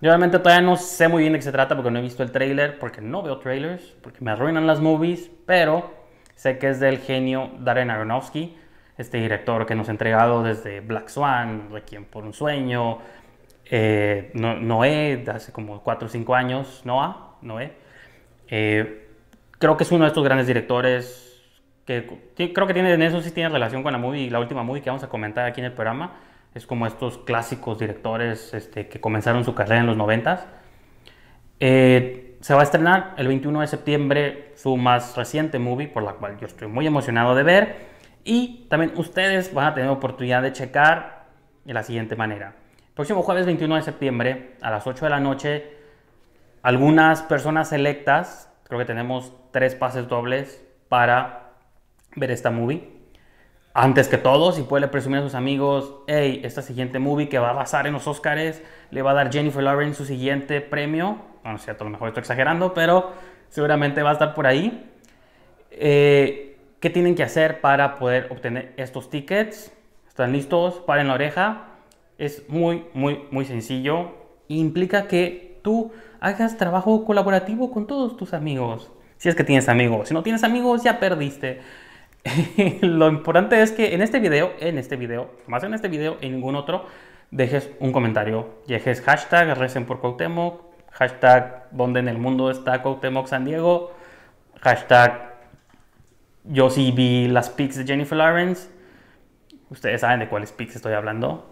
Yo 0.00 0.08
realmente 0.08 0.38
todavía 0.38 0.66
no 0.66 0.76
sé 0.76 1.08
muy 1.08 1.22
bien 1.22 1.32
de 1.32 1.38
qué 1.38 1.44
se 1.44 1.52
trata 1.52 1.74
porque 1.74 1.90
no 1.90 2.00
he 2.00 2.02
visto 2.02 2.22
el 2.22 2.32
trailer, 2.32 2.78
porque 2.78 3.00
no 3.00 3.22
veo 3.22 3.38
trailers, 3.38 3.82
porque 4.02 4.18
me 4.20 4.32
arruinan 4.32 4.66
las 4.66 4.80
movies, 4.80 5.30
pero 5.46 5.92
sé 6.34 6.58
que 6.58 6.68
es 6.68 6.80
del 6.80 6.98
genio 6.98 7.50
Darren 7.60 7.90
Aronofsky, 7.90 8.56
este 8.98 9.18
director 9.18 9.64
que 9.64 9.74
nos 9.74 9.88
ha 9.88 9.92
entregado 9.92 10.42
desde 10.42 10.80
Black 10.80 11.08
Swan, 11.08 11.68
Requiem 11.70 12.04
por 12.04 12.24
un 12.24 12.34
sueño, 12.34 12.98
eh, 13.70 14.32
Noé, 14.34 15.24
hace 15.32 15.52
como 15.52 15.82
4 15.82 16.06
o 16.06 16.10
5 16.10 16.34
años, 16.34 16.82
Noah, 16.84 17.36
Noé. 17.40 17.81
Eh, 18.54 19.08
creo 19.58 19.78
que 19.78 19.84
es 19.84 19.90
uno 19.92 20.04
de 20.04 20.08
estos 20.08 20.22
grandes 20.22 20.46
directores 20.46 21.42
que 21.86 22.06
creo 22.52 22.66
que 22.66 22.74
tiene 22.74 22.92
en 22.92 23.00
eso 23.00 23.22
sí 23.22 23.30
tiene 23.30 23.48
relación 23.48 23.82
con 23.82 23.92
la 23.92 23.98
movie, 23.98 24.30
la 24.30 24.40
última 24.40 24.62
movie 24.62 24.82
que 24.82 24.90
vamos 24.90 25.02
a 25.02 25.08
comentar 25.08 25.46
aquí 25.46 25.60
en 25.60 25.66
el 25.66 25.72
programa. 25.72 26.12
Es 26.54 26.66
como 26.66 26.86
estos 26.86 27.16
clásicos 27.16 27.78
directores 27.78 28.52
este, 28.52 28.88
que 28.88 29.00
comenzaron 29.00 29.42
su 29.42 29.54
carrera 29.54 29.80
en 29.80 29.86
los 29.86 29.96
90 29.96 30.46
eh, 31.60 32.36
se 32.40 32.54
va 32.54 32.60
a 32.60 32.64
estrenar 32.64 33.14
el 33.16 33.28
21 33.28 33.60
de 33.60 33.66
septiembre 33.68 34.52
su 34.56 34.76
más 34.76 35.16
reciente 35.16 35.58
movie, 35.58 35.88
por 35.88 36.02
la 36.02 36.14
cual 36.14 36.36
yo 36.38 36.46
estoy 36.46 36.68
muy 36.68 36.86
emocionado 36.86 37.34
de 37.34 37.44
ver. 37.44 37.76
Y 38.24 38.66
también 38.68 38.92
ustedes 38.96 39.54
van 39.54 39.68
a 39.68 39.74
tener 39.74 39.88
oportunidad 39.88 40.42
de 40.42 40.52
checar 40.52 41.26
de 41.64 41.72
la 41.72 41.84
siguiente 41.84 42.16
manera. 42.16 42.54
próximo 42.94 43.22
jueves 43.22 43.46
21 43.46 43.76
de 43.76 43.82
septiembre 43.82 44.56
a 44.60 44.70
las 44.70 44.86
8 44.86 45.06
de 45.06 45.10
la 45.10 45.20
noche, 45.20 45.81
algunas 46.62 47.22
personas 47.22 47.68
selectas, 47.68 48.52
creo 48.64 48.78
que 48.78 48.84
tenemos 48.84 49.32
tres 49.50 49.74
pases 49.74 50.08
dobles 50.08 50.64
para 50.88 51.52
ver 52.16 52.30
esta 52.30 52.50
movie. 52.50 52.90
Antes 53.74 54.08
que 54.08 54.18
todo, 54.18 54.52
si 54.52 54.62
puede 54.62 54.86
presumir 54.88 55.20
a 55.20 55.22
sus 55.22 55.34
amigos, 55.34 55.94
hey, 56.06 56.42
esta 56.44 56.60
siguiente 56.60 56.98
movie 56.98 57.28
que 57.28 57.38
va 57.38 57.50
a 57.50 57.54
basar 57.54 57.86
en 57.86 57.94
los 57.94 58.06
Oscars 58.06 58.62
le 58.90 59.02
va 59.02 59.12
a 59.12 59.14
dar 59.14 59.32
Jennifer 59.32 59.62
Lawrence 59.62 59.96
su 59.96 60.04
siguiente 60.04 60.60
premio. 60.60 61.18
Bueno, 61.42 61.56
es 61.56 61.64
cierto, 61.64 61.84
a 61.84 61.86
lo 61.86 61.90
mejor 61.90 62.08
estoy 62.08 62.20
exagerando, 62.20 62.74
pero 62.74 63.12
seguramente 63.48 64.02
va 64.02 64.10
a 64.10 64.12
estar 64.12 64.34
por 64.34 64.46
ahí. 64.46 64.90
Eh, 65.70 66.58
¿Qué 66.80 66.90
tienen 66.90 67.14
que 67.14 67.22
hacer 67.22 67.60
para 67.60 67.96
poder 67.96 68.28
obtener 68.30 68.74
estos 68.76 69.08
tickets? 69.08 69.72
¿Están 70.06 70.32
listos? 70.32 70.80
Paren 70.80 71.08
la 71.08 71.14
oreja. 71.14 71.68
Es 72.18 72.48
muy, 72.50 72.84
muy, 72.92 73.24
muy 73.30 73.46
sencillo. 73.46 74.12
Implica 74.48 75.08
que 75.08 75.51
tú 75.62 75.92
hagas 76.20 76.56
trabajo 76.56 77.04
colaborativo 77.04 77.70
con 77.70 77.86
todos 77.86 78.16
tus 78.16 78.34
amigos. 78.34 78.90
Si 79.16 79.28
es 79.28 79.34
que 79.34 79.44
tienes 79.44 79.68
amigos. 79.68 80.08
Si 80.08 80.14
no 80.14 80.22
tienes 80.22 80.44
amigos, 80.44 80.82
ya 80.82 80.98
perdiste. 80.98 81.60
lo 82.82 83.08
importante 83.08 83.60
es 83.62 83.72
que 83.72 83.94
en 83.94 84.02
este 84.02 84.20
video, 84.20 84.52
en 84.60 84.78
este 84.78 84.96
video, 84.96 85.30
más 85.46 85.64
en 85.64 85.74
este 85.74 85.88
video, 85.88 86.18
en 86.20 86.32
ningún 86.32 86.56
otro, 86.56 86.86
dejes 87.30 87.70
un 87.80 87.92
comentario. 87.92 88.48
Dejes 88.66 89.00
hashtag 89.00 89.56
recen 89.56 89.86
por 89.86 90.00
Cuauhtémoc, 90.00 90.62
hashtag 90.92 91.68
donde 91.70 92.00
en 92.00 92.08
el 92.08 92.18
mundo 92.18 92.50
está 92.50 92.82
Cuauhtémoc 92.82 93.26
San 93.26 93.44
Diego, 93.44 93.92
hashtag 94.60 95.32
yo 96.44 96.70
sí 96.70 96.90
vi 96.90 97.28
las 97.28 97.50
pics 97.50 97.76
de 97.76 97.84
Jennifer 97.84 98.18
Lawrence. 98.18 98.68
Ustedes 99.70 100.00
saben 100.00 100.20
de 100.20 100.28
cuáles 100.28 100.52
pics 100.52 100.76
estoy 100.76 100.92
hablando. 100.92 101.51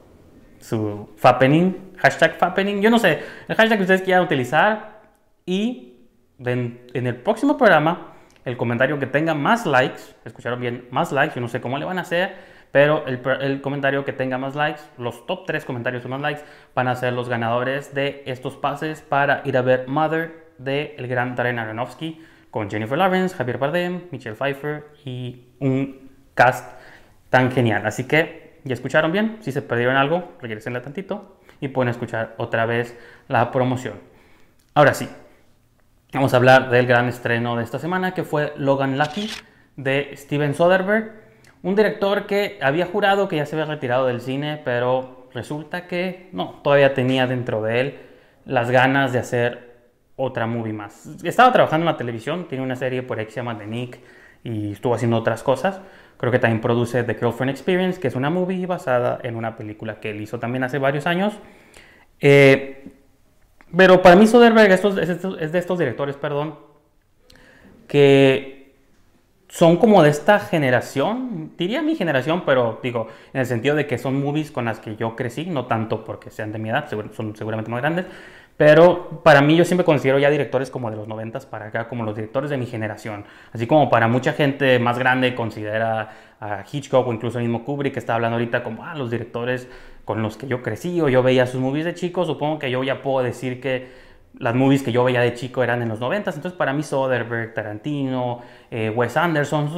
Su 0.61 1.11
fappening, 1.17 1.95
hashtag 1.97 2.37
fappening. 2.37 2.81
Yo 2.81 2.91
no 2.91 2.99
sé, 2.99 3.21
el 3.49 3.57
hashtag 3.57 3.79
que 3.79 3.83
ustedes 3.83 4.03
quieran 4.03 4.25
utilizar. 4.25 5.01
Y 5.45 5.95
en 6.39 6.79
el 6.93 7.17
próximo 7.17 7.59
programa 7.59 8.11
el 8.45 8.57
comentario 8.57 8.99
que 8.99 9.07
tenga 9.07 9.35
más 9.35 9.67
likes, 9.67 10.01
escucharon 10.25 10.61
bien, 10.61 10.89
más 10.91 11.13
likes, 11.13 11.35
yo 11.35 11.41
no 11.41 11.49
sé 11.49 11.61
cómo 11.61 11.79
le 11.79 11.85
van 11.85 11.99
a 11.99 12.03
hacer, 12.03 12.35
pero 12.73 13.05
el, 13.07 13.61
comentario 13.61 14.05
que 14.05 14.13
tenga 14.13 14.39
más 14.39 14.55
likes, 14.55 14.81
los 14.97 15.27
top 15.27 15.45
3 15.47 15.65
comentarios 15.65 16.03
con 16.03 16.13
más 16.13 16.21
likes, 16.21 16.43
van 16.75 16.89
a 16.89 16.95
ser 16.95 17.13
los 17.13 17.29
ganadores 17.29 17.95
de 17.95 18.23
estos 18.27 18.57
pases 18.57 19.03
para 19.03 19.43
ir 19.45 19.57
a 19.57 19.63
ver 19.63 19.89
Mother 19.89 20.53
de 20.59 20.95
el 20.97 21.09
gran 21.09 21.35
Darren 21.35 21.59
Aronofsky 21.59 22.25
con 22.51 22.71
Jennifer 22.71 22.97
Lawrence, 22.97 23.35
Javier 23.35 23.59
Bardem, 23.59 24.03
Michelle 24.11 24.37
Pfeiffer 24.37 24.87
y 25.05 25.49
un 25.59 26.11
cast 26.35 26.79
tan 27.29 27.51
genial. 27.51 27.87
Así 27.87 28.05
que, 28.05 28.50
¿ya 28.65 28.75
escucharon 28.75 29.13
bien? 29.13 29.39
Si 29.41 29.53
se 29.53 29.63
perdieron 29.63 29.97
algo, 29.97 30.33
regresenle 30.41 30.81
tantito 30.81 31.41
y 31.61 31.69
pueden 31.69 31.91
escuchar 31.91 32.35
otra 32.39 32.67
vez 32.67 32.97
la 33.29 33.51
promoción. 33.51 33.95
Ahora 34.75 34.95
sí, 34.95 35.09
Vamos 36.13 36.35
a 36.35 36.39
hablar 36.39 36.71
del 36.71 36.87
gran 36.89 37.07
estreno 37.07 37.55
de 37.55 37.63
esta 37.63 37.79
semana 37.79 38.15
que 38.15 38.25
fue 38.25 38.53
Logan 38.57 38.99
Lucky 38.99 39.31
de 39.77 40.11
Steven 40.17 40.55
Soderbergh, 40.55 41.13
un 41.63 41.77
director 41.77 42.27
que 42.27 42.59
había 42.61 42.87
jurado 42.87 43.29
que 43.29 43.37
ya 43.37 43.47
se 43.47 43.55
había 43.55 43.73
retirado 43.73 44.07
del 44.07 44.21
cine, 44.21 44.61
pero 44.65 45.29
resulta 45.33 45.87
que 45.87 46.29
no, 46.33 46.63
todavía 46.65 46.95
tenía 46.95 47.29
dentro 47.29 47.63
de 47.63 47.81
él 47.81 47.99
las 48.45 48.73
ganas 48.73 49.13
de 49.13 49.21
hacer 49.21 49.93
otra 50.17 50.49
movie 50.49 50.73
más. 50.73 51.07
Estaba 51.23 51.53
trabajando 51.53 51.87
en 51.87 51.93
la 51.93 51.97
televisión, 51.97 52.49
tiene 52.49 52.65
una 52.65 52.75
serie 52.75 53.05
por 53.05 53.21
ahí 53.21 53.27
que 53.27 53.43
Nick 53.69 54.01
y 54.43 54.73
estuvo 54.73 54.97
haciendo 54.97 55.17
otras 55.17 55.45
cosas. 55.45 55.81
Creo 56.21 56.31
que 56.31 56.39
también 56.39 56.61
produce 56.61 57.03
The 57.03 57.15
Girlfriend 57.15 57.49
Experience, 57.49 57.99
que 57.99 58.09
es 58.09 58.15
una 58.15 58.29
movie 58.29 58.67
basada 58.67 59.19
en 59.23 59.37
una 59.37 59.57
película 59.57 60.01
que 60.01 60.11
él 60.11 60.21
hizo 60.21 60.39
también 60.39 60.63
hace 60.63 60.77
varios 60.77 61.07
años. 61.07 61.33
Eh, 62.21 62.93
pero 63.75 64.03
para 64.03 64.17
mí 64.17 64.27
Soderbergh 64.27 64.71
es, 64.71 65.53
de 65.53 65.59
estos 65.59 65.79
directores, 65.79 66.17
perdón, 66.17 66.57
que 67.89 68.75
son 69.49 69.79
como 69.79 70.03
de 70.03 70.11
esta 70.11 70.39
generación, 70.41 71.53
diría 71.57 71.81
mi 71.81 71.97
generación, 71.97 72.43
pero 72.45 72.81
digo, 72.83 73.09
en 73.33 73.41
el 73.41 73.47
sentido 73.47 73.75
de 73.75 73.87
que 73.87 73.97
son 73.97 74.23
movies 74.23 74.51
con 74.51 74.67
las 74.67 74.79
que 74.79 74.97
yo 74.97 75.17
crecí, 75.17 75.47
no 75.47 75.65
tanto 75.65 76.05
porque 76.05 76.31
sean 76.31 76.53
de 76.53 76.59
mi 76.59 76.69
edad, 76.69 76.87
son 77.17 77.35
seguramente 77.35 77.71
más 77.71 77.81
grandes, 77.81 78.05
pero 78.61 79.23
para 79.25 79.41
mí 79.41 79.57
yo 79.57 79.65
siempre 79.65 79.87
considero 79.87 80.19
ya 80.19 80.29
directores 80.29 80.71
como 80.71 80.91
de 80.91 80.97
los 80.99 81.09
90 81.09 81.41
para 81.49 81.69
acá, 81.69 81.89
como 81.89 82.05
los 82.05 82.15
directores 82.15 82.51
de 82.51 82.59
mi 82.59 82.67
generación. 82.67 83.25
Así 83.55 83.67
como 83.67 83.89
para 83.89 84.07
mucha 84.07 84.35
gente 84.35 84.79
más 84.79 84.99
grande 84.99 85.35
considera 85.35 86.11
a 86.39 86.63
Hitchcock 86.71 87.07
o 87.09 87.11
incluso 87.15 87.39
el 87.39 87.45
mismo 87.45 87.65
Kubrick 87.65 87.95
que 87.95 87.99
está 87.99 88.17
hablando 88.17 88.35
ahorita 88.35 88.63
como 88.63 88.85
ah, 88.85 88.95
los 88.95 89.11
directores 89.11 89.67
con 90.05 90.21
los 90.21 90.37
que 90.37 90.47
yo 90.47 90.63
crecí 90.63 91.01
o 91.01 91.09
yo 91.09 91.23
veía 91.23 91.47
sus 91.47 91.59
movies 91.59 91.87
de 91.87 91.95
chico, 91.95 92.27
supongo 92.27 92.59
que 92.59 92.71
yo 92.71 92.85
ya 92.85 93.01
puedo 93.01 93.25
decir 93.25 93.63
que 93.63 93.89
las 94.39 94.55
movies 94.55 94.83
que 94.83 94.93
yo 94.93 95.05
veía 95.05 95.23
de 95.23 95.33
chico 95.33 95.63
eran 95.63 95.81
en 95.81 95.89
los 95.89 95.99
90. 95.99 96.29
Entonces 96.29 96.53
para 96.53 96.75
mí 96.75 96.83
Soderbergh, 96.83 97.55
Tarantino, 97.55 98.43
eh, 98.71 98.93
Wes 98.95 99.17
Anderson, 99.17 99.71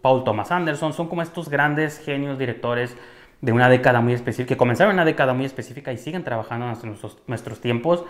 Paul 0.00 0.24
Thomas 0.24 0.50
Anderson, 0.50 0.94
son 0.94 1.06
como 1.06 1.20
estos 1.20 1.50
grandes 1.50 1.98
genios 1.98 2.38
directores 2.38 2.96
de 3.42 3.52
una 3.52 3.68
década 3.68 4.00
muy 4.00 4.14
específica, 4.14 4.48
que 4.48 4.56
comenzaron 4.56 4.92
en 4.92 4.94
una 4.94 5.04
década 5.04 5.34
muy 5.34 5.44
específica 5.44 5.92
y 5.92 5.98
siguen 5.98 6.24
trabajando 6.24 6.64
en 6.66 6.88
nuestros, 6.88 7.18
nuestros 7.26 7.60
tiempos. 7.60 8.04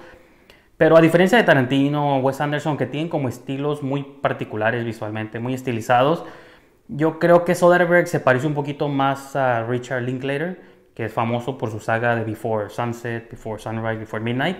Pero 0.76 0.96
a 0.96 1.00
diferencia 1.00 1.38
de 1.38 1.44
Tarantino 1.44 2.16
o 2.16 2.20
Wes 2.20 2.40
Anderson, 2.40 2.76
que 2.76 2.86
tienen 2.86 3.08
como 3.08 3.28
estilos 3.28 3.82
muy 3.82 4.02
particulares 4.02 4.84
visualmente, 4.84 5.38
muy 5.38 5.54
estilizados, 5.54 6.24
yo 6.88 7.18
creo 7.18 7.44
que 7.44 7.54
Soderbergh 7.54 8.06
se 8.06 8.20
parece 8.20 8.46
un 8.46 8.54
poquito 8.54 8.88
más 8.88 9.34
a 9.34 9.64
Richard 9.64 10.02
Linklater, 10.02 10.60
que 10.94 11.06
es 11.06 11.12
famoso 11.12 11.56
por 11.56 11.70
su 11.70 11.80
saga 11.80 12.14
de 12.14 12.24
Before 12.24 12.68
Sunset, 12.68 13.30
Before 13.30 13.58
Sunrise, 13.58 13.98
Before 13.98 14.22
Midnight. 14.22 14.58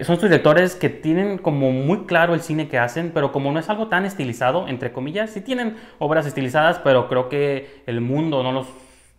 Son 0.00 0.14
estos 0.14 0.28
directores 0.28 0.74
que 0.74 0.88
tienen 0.88 1.38
como 1.38 1.70
muy 1.70 2.06
claro 2.06 2.34
el 2.34 2.40
cine 2.40 2.66
que 2.66 2.78
hacen, 2.78 3.12
pero 3.14 3.30
como 3.30 3.52
no 3.52 3.60
es 3.60 3.68
algo 3.68 3.86
tan 3.86 4.04
estilizado, 4.04 4.66
entre 4.66 4.92
comillas, 4.92 5.30
sí 5.30 5.40
tienen 5.40 5.76
obras 6.00 6.26
estilizadas, 6.26 6.80
pero 6.80 7.08
creo 7.08 7.28
que 7.28 7.82
el 7.86 8.00
mundo 8.00 8.42
no 8.42 8.50
los 8.50 8.66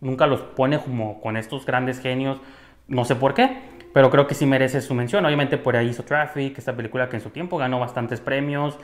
nunca 0.00 0.26
los 0.26 0.40
pone 0.40 0.78
como 0.78 1.20
con 1.20 1.36
estos 1.36 1.66
grandes 1.66 2.00
genios, 2.00 2.40
no 2.88 3.04
sé 3.04 3.16
por 3.16 3.34
qué, 3.34 3.58
pero 3.92 4.10
creo 4.10 4.26
que 4.26 4.34
sí 4.34 4.46
merece 4.46 4.80
su 4.80 4.94
mención. 4.94 5.24
Obviamente 5.24 5.58
por 5.58 5.76
ahí 5.76 5.88
hizo 5.88 6.04
Traffic, 6.04 6.58
esta 6.58 6.76
película 6.76 7.08
que 7.08 7.16
en 7.16 7.22
su 7.22 7.30
tiempo 7.30 7.56
ganó 7.56 7.80
bastantes 7.80 8.20
premios. 8.20 8.78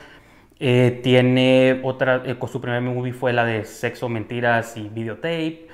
Eh, 0.59 1.01
tiene 1.03 1.81
otra, 1.83 2.23
eh, 2.25 2.37
su 2.51 2.61
primer 2.61 2.81
movie 2.81 3.13
fue 3.13 3.33
la 3.33 3.43
de 3.45 3.65
Sexo, 3.65 4.09
Mentiras 4.09 4.77
y 4.77 4.89
Videotape. 4.89 5.67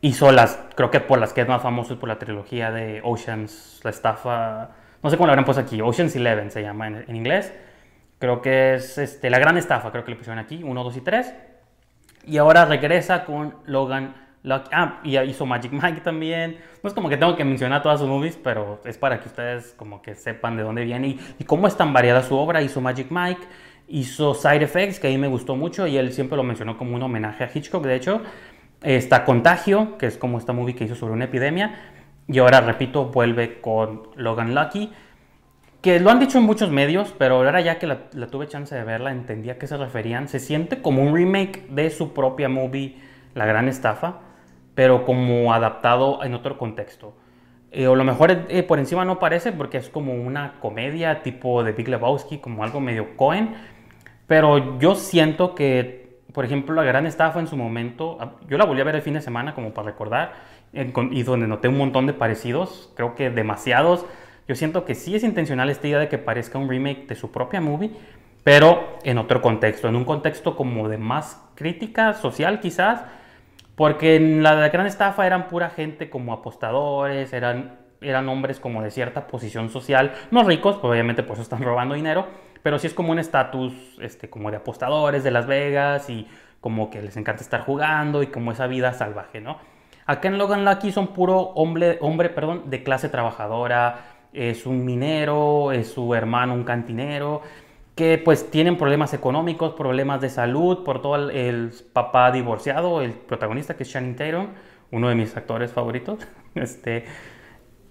Hizo 0.00 0.32
las, 0.32 0.58
creo 0.74 0.90
que 0.90 1.00
por 1.00 1.18
las 1.18 1.32
que 1.32 1.42
es 1.42 1.48
más 1.48 1.62
famoso 1.62 1.94
es 1.94 2.00
por 2.00 2.08
la 2.08 2.18
trilogía 2.18 2.70
de 2.70 3.00
Oceans, 3.02 3.80
la 3.84 3.90
estafa, 3.90 4.70
no 5.02 5.10
sé 5.10 5.16
cómo 5.16 5.26
la 5.26 5.32
habrán 5.32 5.46
puesto 5.46 5.62
aquí, 5.62 5.80
Oceans 5.80 6.14
Eleven 6.16 6.50
se 6.50 6.62
llama 6.62 6.86
en, 6.88 7.04
en 7.08 7.16
inglés. 7.16 7.52
Creo 8.18 8.40
que 8.40 8.74
es 8.74 8.98
este, 8.98 9.30
la 9.30 9.38
gran 9.38 9.58
estafa, 9.58 9.90
creo 9.90 10.04
que 10.04 10.10
le 10.10 10.16
pusieron 10.16 10.38
aquí, 10.38 10.62
1, 10.62 10.84
2 10.84 10.96
y 10.96 11.00
3. 11.00 11.34
Y 12.26 12.38
ahora 12.38 12.64
regresa 12.64 13.24
con 13.24 13.56
Logan 13.66 14.23
Ah, 14.46 15.00
y 15.02 15.18
hizo 15.18 15.46
Magic 15.46 15.72
Mike 15.72 16.00
también. 16.02 16.58
No 16.82 16.88
es 16.88 16.94
como 16.94 17.08
que 17.08 17.16
tengo 17.16 17.34
que 17.34 17.44
mencionar 17.44 17.82
todas 17.82 18.00
sus 18.00 18.08
movies, 18.08 18.38
pero 18.42 18.80
es 18.84 18.98
para 18.98 19.20
que 19.20 19.28
ustedes 19.28 19.74
como 19.76 20.02
que 20.02 20.14
sepan 20.14 20.56
de 20.56 20.62
dónde 20.62 20.84
viene 20.84 21.16
y, 21.38 21.44
cómo 21.44 21.66
es 21.66 21.76
tan 21.76 21.92
variada 21.92 22.22
su 22.22 22.36
obra. 22.36 22.60
Hizo 22.60 22.80
Magic 22.80 23.06
Mike, 23.10 23.40
hizo 23.88 24.34
Side 24.34 24.62
Effects, 24.62 25.00
que 25.00 25.08
a 25.08 25.10
mí 25.10 25.18
me 25.18 25.28
gustó 25.28 25.56
mucho 25.56 25.86
y 25.86 25.96
él 25.96 26.12
siempre 26.12 26.36
lo 26.36 26.42
mencionó 26.42 26.76
como 26.76 26.94
un 26.94 27.02
homenaje 27.02 27.44
a 27.44 27.50
Hitchcock. 27.52 27.84
De 27.84 27.94
hecho, 27.94 28.20
está 28.82 29.24
Contagio, 29.24 29.96
que 29.96 30.06
es 30.06 30.18
como 30.18 30.38
esta 30.38 30.52
movie 30.52 30.74
que 30.74 30.84
hizo 30.84 30.94
sobre 30.94 31.14
una 31.14 31.24
epidemia. 31.24 31.74
Y 32.28 32.38
ahora, 32.38 32.60
repito, 32.60 33.06
vuelve 33.06 33.60
con 33.60 34.08
Logan 34.16 34.54
Lucky 34.54 34.90
que 35.84 36.00
lo 36.00 36.10
han 36.10 36.18
dicho 36.18 36.38
en 36.38 36.44
muchos 36.44 36.70
medios, 36.70 37.14
pero 37.18 37.34
ahora 37.34 37.60
ya 37.60 37.78
que 37.78 37.86
la, 37.86 38.08
tuve 38.30 38.48
chance 38.48 38.74
de 38.74 38.84
verla, 38.84 39.12
entendía 39.12 39.52
a 39.52 39.58
qué 39.58 39.66
se 39.66 39.76
referían. 39.76 40.28
Se 40.28 40.38
siente 40.38 40.80
como 40.80 41.02
un 41.02 41.14
remake 41.14 41.66
de 41.68 41.90
su 41.90 42.14
propia 42.14 42.48
movie, 42.48 42.96
La 43.34 43.44
Gran 43.44 43.68
Estafa, 43.68 44.20
pero 44.74 45.04
como 45.04 45.52
adaptado 45.52 46.22
en 46.24 46.34
otro 46.34 46.58
contexto. 46.58 47.14
Eh, 47.70 47.86
o 47.86 47.96
lo 47.96 48.04
mejor 48.04 48.46
eh, 48.48 48.62
por 48.62 48.78
encima 48.78 49.04
no 49.04 49.18
parece 49.18 49.52
porque 49.52 49.78
es 49.78 49.88
como 49.88 50.14
una 50.14 50.60
comedia 50.60 51.22
tipo 51.22 51.64
de 51.64 51.72
Big 51.72 51.88
Lebowski, 51.88 52.38
como 52.38 52.62
algo 52.62 52.80
medio 52.80 53.16
Cohen. 53.16 53.54
Pero 54.26 54.78
yo 54.78 54.94
siento 54.94 55.54
que, 55.54 56.18
por 56.32 56.44
ejemplo, 56.44 56.74
La 56.74 56.84
Gran 56.84 57.06
Estafa 57.06 57.40
en 57.40 57.46
su 57.46 57.56
momento, 57.56 58.16
ah, 58.20 58.32
yo 58.48 58.58
la 58.58 58.64
volví 58.64 58.80
a 58.80 58.84
ver 58.84 58.96
el 58.96 59.02
fin 59.02 59.14
de 59.14 59.20
semana 59.20 59.54
como 59.54 59.74
para 59.74 59.86
recordar, 59.86 60.54
y 60.72 61.22
donde 61.22 61.46
noté 61.46 61.68
un 61.68 61.78
montón 61.78 62.06
de 62.06 62.14
parecidos, 62.14 62.92
creo 62.96 63.14
que 63.14 63.30
demasiados 63.30 64.06
yo 64.46 64.54
siento 64.54 64.84
que 64.84 64.94
sí 64.94 65.14
es 65.14 65.24
intencional 65.24 65.70
esta 65.70 65.88
idea 65.88 65.98
de 65.98 66.08
que 66.08 66.18
parezca 66.18 66.58
un 66.58 66.68
remake 66.68 67.06
de 67.06 67.14
su 67.14 67.30
propia 67.30 67.60
movie, 67.62 67.92
pero 68.42 68.98
en 69.02 69.16
otro 69.16 69.40
contexto, 69.40 69.88
en 69.88 69.96
un 69.96 70.04
contexto 70.04 70.54
como 70.54 70.88
de 70.88 70.98
más 70.98 71.42
crítica 71.54 72.12
social 72.12 72.60
quizás, 72.60 73.04
porque 73.76 74.16
en 74.16 74.42
la, 74.42 74.68
gran 74.68 74.86
estafa 74.86 75.26
eran 75.26 75.48
pura 75.48 75.70
gente 75.70 76.10
como 76.10 76.32
apostadores, 76.32 77.32
eran, 77.32 77.78
eran 78.00 78.28
hombres 78.28 78.60
como 78.60 78.82
de 78.82 78.90
cierta 78.90 79.26
posición 79.26 79.70
social, 79.70 80.12
no 80.30 80.44
ricos, 80.44 80.76
pues 80.76 80.90
obviamente 80.90 81.22
por 81.22 81.34
eso 81.34 81.42
están 81.42 81.62
robando 81.62 81.94
dinero, 81.94 82.26
pero 82.62 82.78
sí 82.78 82.86
es 82.86 82.94
como 82.94 83.12
un 83.12 83.18
estatus 83.18 83.74
este, 84.00 84.30
como 84.30 84.50
de 84.50 84.58
apostadores 84.58 85.24
de 85.24 85.30
Las 85.30 85.46
Vegas 85.46 86.08
y 86.08 86.26
como 86.60 86.88
que 86.88 87.02
les 87.02 87.16
encanta 87.16 87.42
estar 87.42 87.60
jugando 87.60 88.22
y 88.22 88.28
como 88.28 88.52
esa 88.52 88.66
vida 88.66 88.92
salvaje, 88.92 89.40
¿no? 89.40 89.58
Acá 90.06 90.28
en 90.28 90.38
Logan 90.38 90.64
Lucky 90.64 90.92
son 90.92 91.08
puro 91.08 91.38
hombre, 91.38 91.98
hombre 92.00 92.28
perdón, 92.28 92.70
de 92.70 92.82
clase 92.82 93.08
trabajadora, 93.08 94.14
es 94.34 94.66
un 94.66 94.84
minero, 94.84 95.72
es 95.72 95.92
su 95.92 96.14
hermano 96.14 96.54
un 96.54 96.64
cantinero, 96.64 97.42
que 97.94 98.18
pues 98.18 98.50
tienen 98.50 98.76
problemas 98.76 99.14
económicos, 99.14 99.74
problemas 99.74 100.20
de 100.20 100.28
salud, 100.28 100.82
por 100.84 101.00
todo 101.00 101.30
el, 101.30 101.72
papá 101.92 102.32
divorciado, 102.32 103.02
el 103.02 103.12
protagonista 103.12 103.76
que 103.76 103.84
es 103.84 103.88
Shannon 103.88 104.16
Tatum, 104.16 104.48
uno 104.90 105.08
de 105.08 105.14
mis 105.14 105.36
actores 105.36 105.72
favoritos, 105.72 106.18
este, 106.54 107.04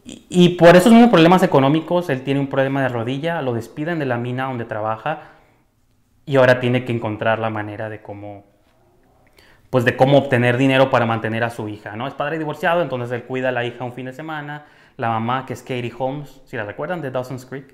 y, 0.06 0.50
por 0.58 0.76
esos 0.76 0.92
mismos 0.92 1.12
problemas 1.12 1.44
económicos, 1.44 2.10
él 2.10 2.24
tiene 2.24 2.42
un 2.42 2.48
problema 2.48 2.82
de 2.82 2.89
rodilla, 2.89 3.42
lo 3.42 3.54
despiden 3.54 4.00
de 4.00 4.06
la 4.06 4.18
mina 4.18 4.46
donde 4.46 4.66
trabaja 4.66 5.30
y 6.26 6.36
ahora 6.36 6.60
tiene 6.60 6.84
que 6.84 6.92
encontrar 6.92 7.39
la 7.39 7.50
manera 7.50 7.89
de 7.89 8.02
cómo 8.02 8.52
pues 9.70 9.86
de 9.86 9.98
cómo 9.98 10.20
obtener 10.20 10.58
dinero 10.58 10.92
para 10.92 11.08
mantener 11.08 11.44
a 11.44 11.50
su 11.50 11.68
hija, 11.68 11.96
¿no? 11.96 12.06
Es 12.06 12.13
padre 12.13 12.38
divorciado, 12.38 12.84
entonces 12.84 13.12
él 13.12 13.24
cuida 13.24 13.50
a 13.50 13.52
la 13.52 13.66
hija 13.66 13.84
un 13.84 13.94
fin 13.94 14.06
de 14.06 14.13
semana, 14.13 14.66
la 14.98 15.10
mamá, 15.10 15.48
que 15.48 15.54
es 15.54 15.63
Katie 15.63 15.92
Holmes, 15.98 16.42
si 16.46 16.58
la 16.58 16.63
recuerdan, 16.63 17.02
de 17.02 17.10
Dawson's 17.10 17.48
Creek. 17.48 17.74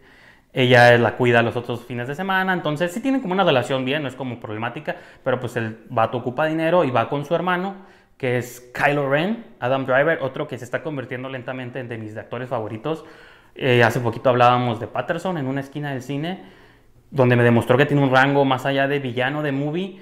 Ella 0.52 0.98
la 0.98 1.16
cuida 1.16 1.44
los 1.44 1.56
otros 1.56 1.86
fines 1.86 2.08
de 2.08 2.16
semana, 2.16 2.54
entonces 2.54 2.92
sí 2.92 3.02
tienen 3.02 3.22
como 3.22 3.34
una 3.34 3.44
relación 3.44 3.86
bien, 3.86 4.02
no 4.02 4.08
es 4.08 4.16
como 4.16 4.40
problemática, 4.40 4.96
pero 5.24 5.40
pues 5.40 5.56
el 5.58 5.86
vato 5.90 6.18
ocupa 6.18 6.46
dinero 6.46 6.84
y 6.84 6.92
va 6.92 7.08
con 7.08 7.24
su 7.24 7.36
hermano, 7.36 7.76
que 8.18 8.38
es 8.38 8.72
Kylo 8.74 9.10
Ren, 9.10 9.46
Adam 9.60 9.86
Driver, 9.86 10.20
otro 10.22 10.48
que 10.48 10.58
se 10.58 10.66
está 10.66 10.82
convirtiendo 10.82 11.30
lentamente 11.30 11.80
en 11.80 11.88
de 11.88 11.98
mis 12.00 12.18
actores 12.18 12.50
favoritos. 12.50 13.06
Eh, 13.54 13.84
hace 13.84 14.00
poquito 14.00 14.30
hablábamos 14.30 14.80
de 14.80 14.88
Patterson 14.88 15.38
en 15.38 15.46
una 15.48 15.62
esquina 15.62 15.92
del 15.92 16.02
cine, 16.02 16.44
donde 17.12 17.36
me 17.36 17.44
demostró 17.44 17.78
que 17.78 17.86
tiene 17.86 18.02
un 18.02 18.12
rango 18.12 18.44
más 18.44 18.66
allá 18.66 18.88
de 18.88 19.00
villano 19.00 19.44
de 19.44 19.52
movie, 19.52 20.02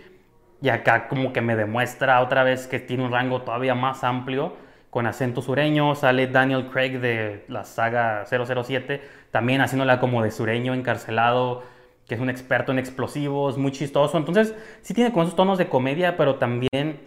y 0.62 0.70
acá 0.70 1.10
como 1.10 1.34
que 1.34 1.42
me 1.42 1.56
demuestra 1.56 2.22
otra 2.22 2.44
vez 2.44 2.68
que 2.68 2.80
tiene 2.80 3.04
un 3.04 3.12
rango 3.12 3.42
todavía 3.42 3.76
más 3.76 4.04
amplio 4.04 4.56
con 4.90 5.06
acento 5.06 5.42
sureño, 5.42 5.94
sale 5.96 6.28
Daniel 6.28 6.70
Craig 6.72 7.00
de 7.00 7.46
la 7.50 7.66
saga 7.66 8.26
007, 8.26 9.02
también 9.32 9.62
haciéndola 9.62 10.00
como 10.00 10.24
de 10.24 10.32
sureño 10.32 10.74
encarcelado, 10.74 11.64
que 12.08 12.16
es 12.16 12.22
un 12.22 12.30
experto 12.30 12.72
en 12.72 12.80
explosivos, 12.80 13.58
muy 13.58 13.72
chistoso. 13.72 14.18
Entonces, 14.18 14.56
sí 14.82 14.94
tiene 14.94 15.12
con 15.12 15.24
esos 15.24 15.36
tonos 15.36 15.58
de 15.58 15.68
comedia, 15.68 16.16
pero 16.16 16.36
también, 16.36 17.02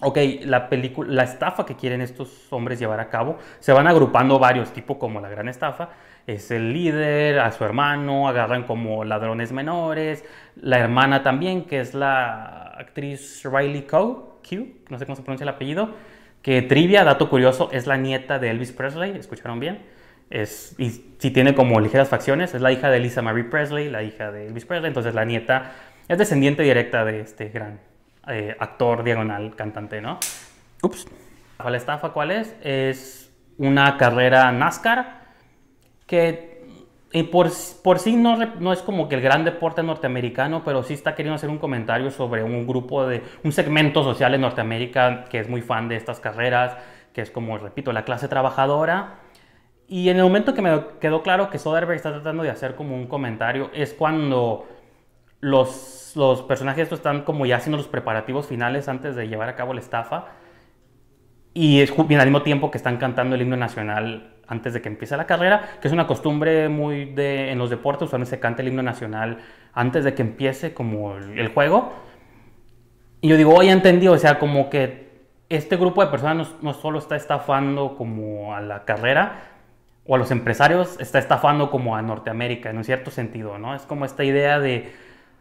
ok, 0.00 0.18
la 0.42 0.68
película, 0.68 1.12
la 1.12 1.22
estafa 1.24 1.64
que 1.64 1.76
quieren 1.76 2.02
estos 2.02 2.52
hombres 2.52 2.78
llevar 2.78 3.00
a 3.00 3.08
cabo, 3.08 3.38
se 3.58 3.72
van 3.72 3.86
agrupando 3.86 4.38
varios, 4.38 4.72
tipo 4.72 4.98
como 4.98 5.20
la 5.20 5.28
gran 5.30 5.48
estafa, 5.48 5.90
es 6.26 6.50
el 6.50 6.74
líder, 6.74 7.40
a 7.40 7.50
su 7.52 7.64
hermano, 7.64 8.28
agarran 8.28 8.64
como 8.64 9.02
ladrones 9.02 9.50
menores, 9.52 10.24
la 10.56 10.78
hermana 10.78 11.22
también, 11.22 11.64
que 11.64 11.80
es 11.80 11.94
la 11.94 12.74
actriz 12.76 13.42
Riley 13.50 13.82
Coe, 13.82 14.16
Q, 14.46 14.66
no 14.90 14.98
sé 14.98 15.06
cómo 15.06 15.16
se 15.16 15.22
pronuncia 15.22 15.44
el 15.44 15.48
apellido, 15.48 15.94
que 16.42 16.60
trivia, 16.60 17.02
dato 17.02 17.30
curioso, 17.30 17.70
es 17.72 17.86
la 17.86 17.96
nieta 17.96 18.38
de 18.38 18.50
Elvis 18.50 18.72
Presley, 18.72 19.16
¿escucharon 19.16 19.58
bien? 19.58 19.80
Es, 20.30 20.74
y 20.78 20.90
si 21.18 21.30
tiene 21.30 21.54
como 21.54 21.80
ligeras 21.80 22.08
facciones, 22.08 22.54
es 22.54 22.60
la 22.60 22.72
hija 22.72 22.90
de 22.90 23.00
Lisa 23.00 23.22
Marie 23.22 23.44
Presley, 23.44 23.88
la 23.88 24.02
hija 24.02 24.30
de 24.30 24.46
Elvis 24.46 24.66
Presley, 24.66 24.88
entonces 24.88 25.14
la 25.14 25.24
nieta 25.24 25.72
es 26.06 26.18
descendiente 26.18 26.62
directa 26.62 27.04
de 27.04 27.20
este 27.20 27.48
gran 27.48 27.80
eh, 28.28 28.56
actor 28.58 29.04
diagonal 29.04 29.56
cantante, 29.56 30.00
¿no? 30.00 30.18
Ups. 30.82 31.06
¿La 31.64 31.76
estafa 31.76 32.10
cuál 32.10 32.30
es? 32.30 32.54
Es 32.62 33.32
una 33.56 33.96
carrera 33.96 34.52
NASCAR 34.52 35.18
que 36.06 36.58
y 37.10 37.22
por, 37.22 37.50
por 37.82 37.98
sí 37.98 38.16
no, 38.16 38.36
no, 38.36 38.72
es 38.72 38.82
como 38.82 39.08
que 39.08 39.14
el 39.14 39.22
gran 39.22 39.44
deporte 39.44 39.82
norteamericano, 39.82 40.62
pero 40.62 40.82
sí 40.82 40.92
está 40.92 41.14
queriendo 41.14 41.36
hacer 41.36 41.48
un 41.48 41.58
comentario 41.58 42.10
sobre 42.10 42.42
un 42.42 42.66
grupo 42.66 43.06
de, 43.06 43.22
un 43.44 43.52
segmento 43.52 44.02
social 44.02 44.34
en 44.34 44.42
Norteamérica 44.42 45.24
que 45.24 45.40
es 45.40 45.48
muy 45.48 45.62
fan 45.62 45.88
de 45.88 45.96
estas 45.96 46.20
carreras, 46.20 46.76
que 47.14 47.22
es 47.22 47.30
como, 47.30 47.56
repito, 47.56 47.92
la 47.92 48.04
clase 48.04 48.28
trabajadora. 48.28 49.20
Y 49.88 50.10
en 50.10 50.18
el 50.18 50.22
momento 50.22 50.52
que 50.52 50.60
me 50.60 50.80
quedó 51.00 51.22
claro 51.22 51.48
que 51.48 51.58
Soderbergh 51.58 51.96
está 51.96 52.12
tratando 52.12 52.42
de 52.42 52.50
hacer 52.50 52.74
como 52.74 52.94
un 52.94 53.06
comentario, 53.06 53.70
es 53.72 53.94
cuando 53.94 54.68
los, 55.40 56.12
los 56.14 56.42
personajes 56.42 56.82
estos 56.82 56.98
están 56.98 57.22
como 57.22 57.46
ya 57.46 57.56
haciendo 57.56 57.78
los 57.78 57.88
preparativos 57.88 58.46
finales 58.46 58.86
antes 58.86 59.16
de 59.16 59.28
llevar 59.28 59.48
a 59.48 59.56
cabo 59.56 59.72
la 59.72 59.80
estafa. 59.80 60.26
Y 61.54 61.80
es 61.80 61.92
bien 62.06 62.20
al 62.20 62.26
mismo 62.26 62.42
tiempo 62.42 62.70
que 62.70 62.76
están 62.76 62.98
cantando 62.98 63.34
el 63.34 63.42
himno 63.42 63.56
nacional 63.56 64.34
antes 64.46 64.74
de 64.74 64.82
que 64.82 64.88
empiece 64.88 65.16
la 65.16 65.26
carrera, 65.26 65.78
que 65.80 65.88
es 65.88 65.92
una 65.92 66.06
costumbre 66.06 66.68
muy 66.68 67.06
de, 67.06 67.50
en 67.50 67.58
los 67.58 67.70
deportes, 67.70 68.06
usualmente 68.06 68.30
se 68.30 68.40
canta 68.40 68.62
el 68.62 68.68
himno 68.68 68.82
nacional 68.82 69.38
antes 69.74 70.04
de 70.04 70.14
que 70.14 70.22
empiece 70.22 70.74
como 70.74 71.16
el, 71.16 71.48
juego. 71.48 71.92
Y 73.20 73.28
yo 73.28 73.36
digo, 73.36 73.54
oye, 73.54 73.70
entendí, 73.70 74.08
o 74.08 74.16
sea, 74.18 74.38
como 74.38 74.70
que 74.70 75.08
este 75.48 75.76
grupo 75.76 76.02
de 76.02 76.10
personas 76.10 76.54
no, 76.62 76.74
solo 76.74 76.98
está 76.98 77.16
estafando 77.16 77.96
como 77.96 78.54
a 78.54 78.60
la 78.60 78.84
carrera 78.84 79.57
o 80.08 80.16
a 80.16 80.18
los 80.18 80.32
empresarios, 80.32 80.98
está 80.98 81.20
estafando 81.20 81.70
como 81.70 81.94
a 81.94 82.02
Norteamérica, 82.02 82.70
en 82.70 82.78
un 82.78 82.84
cierto 82.84 83.12
sentido, 83.12 83.58
¿no? 83.58 83.76
Es 83.76 83.82
como 83.82 84.04
esta 84.04 84.24
idea 84.24 84.58
de 84.58 84.92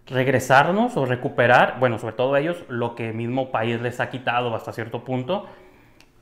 regresarnos 0.06 0.96
o 0.98 1.06
recuperar, 1.06 1.78
bueno, 1.80 1.98
sobre 1.98 2.14
todo 2.14 2.38
ellos, 2.38 2.64
lo 2.70 2.94
que 2.94 3.10
el 3.10 3.16
mismo 3.16 3.50
país 3.50 3.82
les 3.82 4.00
ha 4.00 4.12
quitado 4.12 4.56
hasta 4.56 4.72
cierto 4.72 5.04
punto 5.04 5.48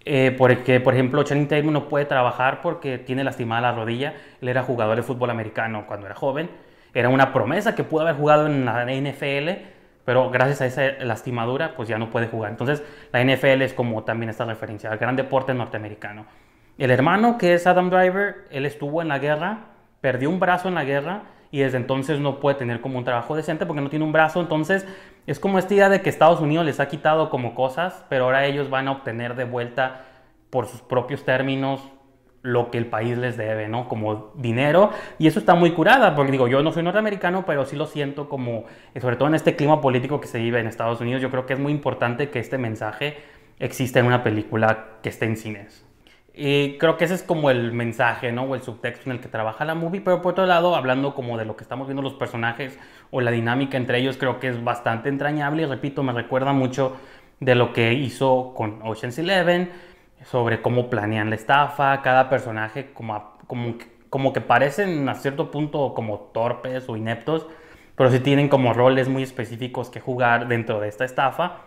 eh, 0.05 0.36
porque, 0.38 0.79
por 0.79 0.93
ejemplo, 0.93 1.23
Channing 1.23 1.47
Tatum 1.47 1.73
no 1.73 1.89
puede 1.89 2.05
trabajar 2.05 2.62
porque 2.62 2.99
tiene 2.99 3.23
lastimada 3.23 3.62
la 3.62 3.71
rodilla. 3.73 4.13
Él 4.39 4.49
era 4.49 4.62
jugador 4.63 4.95
de 4.95 5.03
fútbol 5.03 5.31
americano 5.31 5.86
cuando 5.88 6.05
era 6.05 6.15
joven. 6.15 6.49
Era 6.93 7.10
una 7.10 7.34
promesa 7.34 7.75
que 7.75 7.84
pudo 7.84 8.03
haber 8.03 8.15
jugado 8.15 8.45
en 8.45 8.65
la 8.65 8.86
NFL, 8.86 9.49
pero 10.05 10.29
gracias 10.29 10.62
a 10.62 10.65
esa 10.67 11.03
lastimadura, 11.03 11.73
pues 11.75 11.89
ya 11.89 11.97
no 11.97 12.12
puede 12.12 12.27
jugar. 12.27 12.51
Entonces, 12.51 12.84
la 13.12 13.23
NFL 13.23 13.63
es 13.63 13.73
como 13.73 14.03
también 14.03 14.29
esta 14.29 14.45
referencia 14.45 14.91
al 14.91 14.99
gran 14.99 15.15
deporte 15.15 15.53
norteamericano. 15.53 16.25
El 16.77 16.91
hermano, 16.91 17.38
que 17.38 17.53
es 17.53 17.67
Adam 17.67 17.89
Driver, 17.89 18.47
él 18.51 18.65
estuvo 18.65 19.01
en 19.01 19.07
la 19.07 19.17
guerra, 19.17 19.59
perdió 20.01 20.29
un 20.29 20.41
brazo 20.41 20.67
en 20.67 20.75
la 20.75 20.83
guerra 20.83 21.23
y 21.49 21.59
desde 21.59 21.77
entonces 21.77 22.19
no 22.19 22.41
puede 22.41 22.57
tener 22.57 22.81
como 22.81 22.97
un 22.97 23.05
trabajo 23.05 23.33
decente 23.33 23.65
porque 23.65 23.81
no 23.81 23.89
tiene 23.89 24.03
un 24.03 24.11
brazo. 24.11 24.41
Entonces 24.41 24.85
es 25.25 25.39
como 25.39 25.57
esta 25.57 25.73
idea 25.73 25.88
de 25.88 26.01
que 26.01 26.09
Estados 26.09 26.41
Unidos 26.41 26.65
les 26.65 26.81
ha 26.81 26.89
quitado 26.89 27.29
como 27.29 27.55
cosas, 27.55 28.05
pero 28.09 28.25
ahora 28.25 28.45
ellos 28.45 28.69
van 28.69 28.89
a 28.89 28.91
obtener 28.91 29.35
de 29.35 29.45
vuelta 29.45 30.01
por 30.49 30.67
sus 30.67 30.81
propios 30.81 31.23
términos 31.23 31.81
lo 32.41 32.69
que 32.71 32.77
el 32.77 32.88
país 32.88 33.17
les 33.17 33.38
debe, 33.38 33.69
¿no? 33.69 33.88
Como 33.88 34.33
dinero. 34.35 34.91
Y 35.17 35.27
eso 35.27 35.39
está 35.39 35.55
muy 35.55 35.71
curada, 35.71 36.13
porque 36.13 36.31
digo, 36.31 36.47
yo 36.47 36.61
no 36.61 36.73
soy 36.73 36.83
norteamericano, 36.83 37.45
pero 37.45 37.65
sí 37.65 37.75
lo 37.75 37.88
siento 37.88 38.29
como, 38.29 38.65
sobre 39.01 39.15
todo 39.15 39.29
en 39.29 39.35
este 39.35 39.55
clima 39.55 39.81
político 39.81 40.19
que 40.19 40.27
se 40.27 40.39
vive 40.39 40.59
en 40.59 40.67
Estados 40.67 41.01
Unidos, 41.01 41.21
yo 41.21 41.31
creo 41.31 41.45
que 41.45 41.53
es 41.53 41.59
muy 41.59 41.71
importante 41.71 42.29
que 42.29 42.39
este 42.39 42.57
mensaje 42.57 43.17
exista 43.59 43.99
en 43.99 44.05
una 44.05 44.23
película 44.23 44.99
que 45.01 45.09
esté 45.09 45.25
en 45.25 45.38
cines. 45.38 45.85
Y 46.38 46.78
creo 46.78 46.98
que 46.98 47.06
ese 47.06 47.13
es 47.13 47.24
como 47.24 47.50
el 47.50 47.71
mensaje, 47.71 48.34
¿no? 48.34 48.43
O 48.43 48.56
el 48.56 48.62
subtexto 48.62 49.10
en 49.10 49.15
el 49.15 49.21
que 49.21 49.30
trabaja 49.30 49.63
la 49.63 49.74
movie. 49.74 50.02
Pero 50.02 50.21
por 50.21 50.34
otro 50.34 50.45
lado, 50.45 50.76
hablando 50.76 51.15
como 51.15 51.38
de 51.38 51.45
lo 51.45 51.56
que 51.56 51.63
estamos 51.63 51.88
viendo 51.88 52.02
los 52.02 52.15
personajes 52.15 52.78
o 53.10 53.21
la 53.21 53.32
dinámica 53.32 53.78
entre 53.78 54.00
ellos, 54.00 54.17
creo 54.17 54.39
que 54.39 54.50
es 54.50 54.62
bastante 54.62 55.08
entrañable. 55.08 55.63
Y 55.63 55.65
repito, 55.65 56.04
me 56.04 56.12
recuerda 56.12 56.52
mucho 56.52 56.98
de 57.39 57.56
lo 57.56 57.71
que 57.71 57.93
hizo 57.93 58.54
con 58.54 58.82
Ocean's 58.84 59.17
Eleven, 59.17 59.71
sobre 60.26 60.62
cómo 60.62 60.89
planean 60.89 61.30
la 61.30 61.36
estafa. 61.36 62.02
Cada 62.02 62.30
personaje 62.30 62.91
como, 62.93 63.38
como, 63.48 63.76
como 64.10 64.34
que 64.34 64.41
parecen 64.41 65.08
a 65.08 65.15
cierto 65.15 65.52
punto 65.52 65.93
como 65.93 66.19
torpes 66.34 66.89
o 66.89 66.98
ineptos, 66.98 67.48
pero 67.95 68.12
sí 68.12 68.19
tienen 68.19 68.50
como 68.50 68.74
roles 68.74 69.08
muy 69.08 69.24
específicos 69.24 69.89
que 69.89 70.02
jugar 70.02 70.50
dentro 70.50 70.82
de 70.82 70.89
esta 70.89 71.06
estafa. 71.06 71.62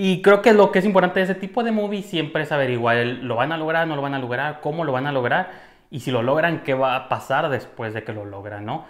Y 0.00 0.22
creo 0.22 0.42
que 0.42 0.52
lo 0.52 0.70
que 0.70 0.78
es 0.78 0.84
importante 0.84 1.18
de 1.18 1.24
ese 1.24 1.34
tipo 1.34 1.64
de 1.64 1.72
movie 1.72 2.02
siempre 2.02 2.44
es 2.44 2.52
averiguar, 2.52 3.04
¿lo 3.04 3.34
van 3.34 3.50
a 3.50 3.56
lograr, 3.56 3.88
no 3.88 3.96
lo 3.96 4.02
van 4.02 4.14
a 4.14 4.20
lograr? 4.20 4.60
¿Cómo 4.60 4.84
lo 4.84 4.92
van 4.92 5.08
a 5.08 5.12
lograr? 5.12 5.50
Y 5.90 5.98
si 5.98 6.12
lo 6.12 6.22
logran, 6.22 6.62
¿qué 6.62 6.72
va 6.72 6.94
a 6.94 7.08
pasar 7.08 7.48
después 7.48 7.94
de 7.94 8.04
que 8.04 8.12
lo 8.12 8.24
logran, 8.24 8.64
no? 8.64 8.84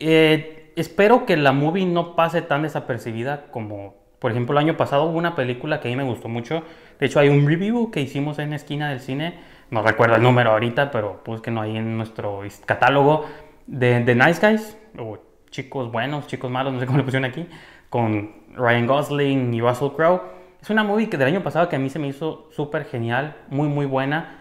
Eh, 0.00 0.72
espero 0.74 1.24
que 1.24 1.36
la 1.36 1.52
movie 1.52 1.86
no 1.86 2.16
pase 2.16 2.42
tan 2.42 2.62
desapercibida 2.62 3.44
como, 3.52 3.94
por 4.18 4.32
ejemplo, 4.32 4.58
el 4.58 4.66
año 4.66 4.76
pasado 4.76 5.04
hubo 5.04 5.16
una 5.16 5.36
película 5.36 5.78
que 5.78 5.86
a 5.86 5.92
mí 5.92 5.96
me 5.96 6.02
gustó 6.02 6.28
mucho. 6.28 6.64
De 6.98 7.06
hecho, 7.06 7.20
hay 7.20 7.28
un 7.28 7.46
review 7.46 7.92
que 7.92 8.00
hicimos 8.00 8.40
en 8.40 8.54
esquina 8.54 8.90
del 8.90 8.98
cine. 8.98 9.38
No 9.70 9.82
recuerdo 9.82 10.16
el 10.16 10.22
número 10.24 10.50
ahorita, 10.50 10.90
pero 10.90 11.22
pues 11.24 11.42
que 11.42 11.52
no 11.52 11.60
hay 11.60 11.76
en 11.76 11.96
nuestro 11.96 12.40
catálogo 12.66 13.24
de, 13.68 14.00
de 14.00 14.14
Nice 14.16 14.44
Guys, 14.44 14.76
o 14.98 15.16
chicos 15.52 15.92
buenos, 15.92 16.26
chicos 16.26 16.50
malos, 16.50 16.72
no 16.72 16.80
sé 16.80 16.86
cómo 16.86 16.98
le 16.98 17.04
pusieron 17.04 17.30
aquí, 17.30 17.46
con 17.88 18.42
Ryan 18.54 18.86
Gosling 18.86 19.54
y 19.54 19.60
Russell 19.60 19.90
Crowe. 19.96 20.20
Es 20.60 20.70
una 20.70 20.82
movie 20.82 21.10
que 21.10 21.18
del 21.18 21.28
año 21.28 21.42
pasado 21.42 21.68
que 21.68 21.76
a 21.76 21.78
mí 21.78 21.90
se 21.90 21.98
me 21.98 22.08
hizo 22.08 22.48
súper 22.50 22.86
genial, 22.86 23.36
muy 23.48 23.68
muy 23.68 23.86
buena. 23.86 24.38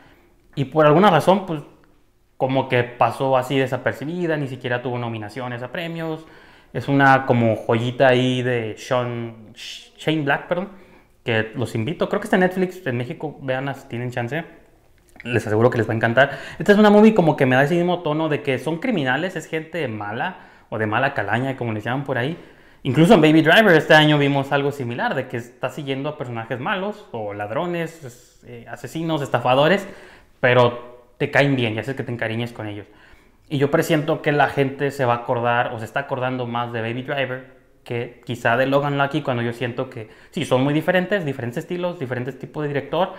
Y 0.56 0.66
por 0.66 0.86
alguna 0.86 1.10
razón, 1.10 1.46
pues 1.46 1.62
como 2.38 2.70
que 2.70 2.84
pasó 2.84 3.38
así 3.38 3.58
desapercibida, 3.58 4.38
ni 4.38 4.48
siquiera 4.48 4.82
tuvo 4.82 4.98
nominaciones 4.98 5.64
a 5.64 5.72
premios. 5.72 6.26
Es 6.72 6.88
una 6.88 7.26
como 7.26 7.56
joyita 7.56 8.08
ahí 8.08 8.42
de 8.42 8.76
Sean, 8.78 9.54
Shane 9.54 10.24
Black, 10.24 10.48
perdón, 10.48 10.70
que 11.24 11.52
los 11.56 11.76
invito. 11.76 12.10
Creo 12.10 12.20
que 12.20 12.28
está 12.28 12.38
en 12.38 12.42
Netflix 12.42 12.86
en 12.88 12.98
México, 12.98 13.38
vean 13.42 13.74
si 13.76 13.88
tienen 13.88 14.12
chance. 14.12 14.44
Les 15.24 15.46
aseguro 15.46 15.70
que 15.70 15.78
les 15.78 15.88
va 15.88 15.94
a 15.94 15.96
encantar. 15.96 16.40
Esta 16.60 16.72
es 16.74 16.78
una 16.78 16.90
movie 16.90 17.14
como 17.14 17.36
que 17.36 17.46
me 17.46 17.56
da 17.56 17.64
ese 17.64 17.76
mismo 17.76 18.02
tono 18.02 18.30
de 18.30 18.42
que 18.42 18.60
son 18.60 18.80
criminales, 18.80 19.36
es 19.36 19.46
gente 19.46 19.88
mala 19.88 20.38
o 20.70 20.78
de 20.78 20.86
mala 20.86 21.14
calaña, 21.14 21.56
como 21.56 21.72
les 21.72 21.84
llaman 21.84 22.04
por 22.04 22.18
ahí 22.18 22.38
Incluso 22.84 23.14
en 23.14 23.22
Baby 23.22 23.42
Driver 23.42 23.76
este 23.76 23.94
año 23.94 24.18
vimos 24.18 24.52
algo 24.52 24.72
similar, 24.72 25.16
de 25.16 25.28
que 25.28 25.38
está 25.38 25.70
siguiendo 25.70 26.10
a 26.10 26.18
personajes 26.18 26.60
malos 26.60 27.08
o 27.12 27.34
ladrones, 27.34 28.42
eh, 28.46 28.66
asesinos, 28.70 29.22
estafadores, 29.22 29.88
pero 30.42 31.08
te 31.18 31.32
caen 31.32 31.56
bien, 31.56 31.76
ya 31.76 31.84
sé 31.84 31.96
que 31.96 32.04
te 32.04 32.12
encariñes 32.12 32.52
con 32.52 32.68
ellos. 32.68 32.86
Y 33.50 33.58
yo 33.58 33.72
presiento 33.72 34.22
que 34.22 34.34
la 34.34 34.50
gente 34.50 34.92
se 34.92 35.06
va 35.06 35.14
a 35.14 35.18
acordar 35.18 35.74
o 35.74 35.80
se 35.80 35.86
está 35.86 36.02
acordando 36.02 36.46
más 36.46 36.74
de 36.74 36.82
Baby 36.82 37.04
Driver 37.04 37.64
que 37.84 38.22
quizá 38.26 38.58
de 38.58 38.66
Logan 38.66 38.98
Lucky 38.98 39.22
cuando 39.22 39.44
yo 39.44 39.54
siento 39.54 39.90
que 39.90 40.10
sí, 40.32 40.46
son 40.46 40.64
muy 40.64 40.74
diferentes, 40.74 41.26
diferentes 41.26 41.58
estilos, 41.60 42.00
diferentes 42.00 42.38
tipos 42.40 42.64
de 42.64 42.70
director, 42.70 43.14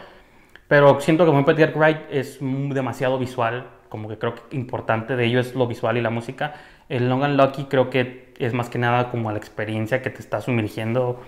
pero 0.68 1.00
siento 1.00 1.24
que 1.24 1.32
muy 1.32 1.44
Edgar 1.46 1.76
Wright 1.76 2.00
es 2.10 2.38
demasiado 2.40 3.18
visual, 3.18 3.68
como 3.94 4.08
que 4.08 4.18
creo 4.18 4.34
que 4.34 4.56
importante 4.56 5.14
de 5.14 5.24
ello 5.24 5.38
es 5.38 5.54
lo 5.54 5.68
visual 5.68 5.96
y 5.96 6.00
la 6.00 6.10
música. 6.10 6.54
El 6.88 7.08
Logan 7.08 7.36
Lucky 7.36 7.66
creo 7.66 7.90
que 7.90 8.34
es 8.40 8.52
más 8.52 8.68
que 8.68 8.76
nada 8.76 9.08
como 9.12 9.30
la 9.30 9.38
experiencia 9.38 10.02
que 10.02 10.10
te 10.10 10.18
está 10.18 10.40
sumergiendo 10.40 11.20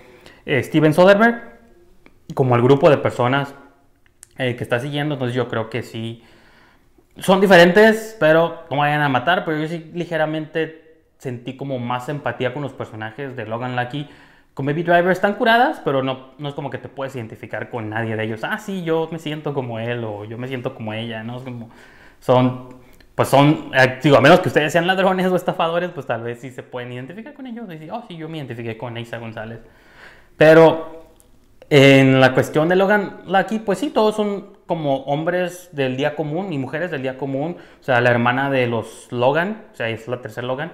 eh, 0.46 0.61
Steven 0.64 0.92
Soderbergh, 0.92 1.61
como 2.35 2.57
el 2.57 2.62
grupo 2.62 2.90
de 2.90 2.96
personas 2.96 3.55
eh, 4.37 4.57
que 4.57 4.64
está 4.64 4.81
siguiendo. 4.81 5.14
Entonces 5.14 5.37
yo 5.37 5.46
creo 5.46 5.70
que 5.70 5.85
sí, 5.85 6.24
son 7.18 7.40
diferentes, 7.40 8.16
pero 8.18 8.64
no 8.68 8.79
vayan 8.79 9.02
a 9.02 9.09
matar, 9.09 9.44
pero 9.44 9.61
yo 9.61 9.68
sí 9.68 9.88
ligeramente 9.94 11.05
sentí 11.18 11.57
como 11.57 11.79
más 11.79 12.09
empatía 12.09 12.52
con 12.52 12.64
los 12.64 12.72
personajes 12.72 13.37
de 13.37 13.46
Logan 13.46 13.76
Lucky. 13.76 14.09
Con 14.55 14.66
Baby 14.66 14.83
Driver 14.83 15.12
están 15.12 15.35
curadas, 15.35 15.81
pero 15.85 16.02
no, 16.02 16.33
no 16.38 16.48
es 16.48 16.55
como 16.57 16.68
que 16.68 16.79
te 16.79 16.88
puedes 16.88 17.14
identificar 17.14 17.70
con 17.70 17.90
nadie 17.90 18.16
de 18.16 18.24
ellos. 18.24 18.40
Ah, 18.42 18.59
sí, 18.59 18.83
yo 18.83 19.09
me 19.12 19.20
siento 19.20 19.55
como 19.55 19.79
él 19.79 20.02
o 20.02 20.24
yo 20.24 20.37
me 20.37 20.48
siento 20.48 20.74
como 20.74 20.94
ella, 20.94 21.22
¿no? 21.22 21.37
Es 21.37 21.44
como, 21.44 21.70
son 22.27 22.77
pues 23.17 23.31
son, 23.31 23.71
eh, 23.75 23.99
digo, 24.03 24.19
a 24.19 24.21
menos 24.21 24.41
que 24.41 24.49
ustedes 24.49 24.71
sean 24.71 24.87
ladrones 24.87 25.27
o 25.27 25.37
estafadores, 25.37 25.91
pues 25.91 26.05
tal 26.05 26.23
vez 26.23 26.39
sí 26.39 26.51
se 26.51 26.62
pueden 26.62 26.93
identificar 26.93 27.33
con 27.33 27.47
ellos. 27.47 27.65
Y 27.67 27.73
decir, 27.73 27.91
oh, 27.91 28.05
sí, 28.07 28.15
yo 28.15 28.29
me 28.29 28.37
identifiqué 28.37 28.77
con 28.77 28.95
Isa 28.99 29.17
González. 29.17 29.61
Pero 30.37 31.07
en 31.71 32.21
la 32.21 32.35
cuestión 32.35 32.69
de 32.69 32.77
Logan 32.77 33.23
Lucky, 33.27 33.61
pues 33.61 33.79
sí, 33.79 33.89
todos 33.89 34.15
son 34.15 34.59
como 34.67 34.99
hombres 35.05 35.71
del 35.73 35.97
día 35.97 36.15
común 36.15 36.53
y 36.53 36.59
mujeres 36.59 36.91
del 36.91 37.01
día 37.01 37.17
común. 37.17 37.57
O 37.81 37.83
sea, 37.83 38.03
la 38.03 38.11
hermana 38.11 38.51
de 38.51 38.67
los 38.67 39.11
Logan, 39.11 39.65
o 39.73 39.75
sea, 39.75 39.89
es 39.89 40.07
la 40.09 40.21
tercera 40.21 40.47
Logan, 40.47 40.73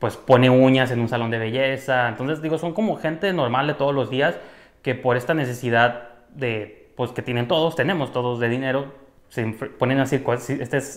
pues 0.00 0.16
pone 0.16 0.50
uñas 0.50 0.90
en 0.90 0.98
un 0.98 1.08
salón 1.08 1.30
de 1.30 1.38
belleza. 1.38 2.08
Entonces, 2.08 2.42
digo, 2.42 2.58
son 2.58 2.74
como 2.74 2.96
gente 2.96 3.32
normal 3.32 3.68
de 3.68 3.74
todos 3.74 3.94
los 3.94 4.10
días 4.10 4.36
que 4.82 4.96
por 4.96 5.16
esta 5.16 5.32
necesidad 5.32 6.08
de, 6.30 6.90
pues 6.96 7.12
que 7.12 7.22
tienen 7.22 7.46
todos, 7.46 7.76
tenemos 7.76 8.12
todos 8.12 8.40
de 8.40 8.48
dinero, 8.48 9.03
se 9.34 9.44
ponen 9.44 9.98
así, 9.98 10.22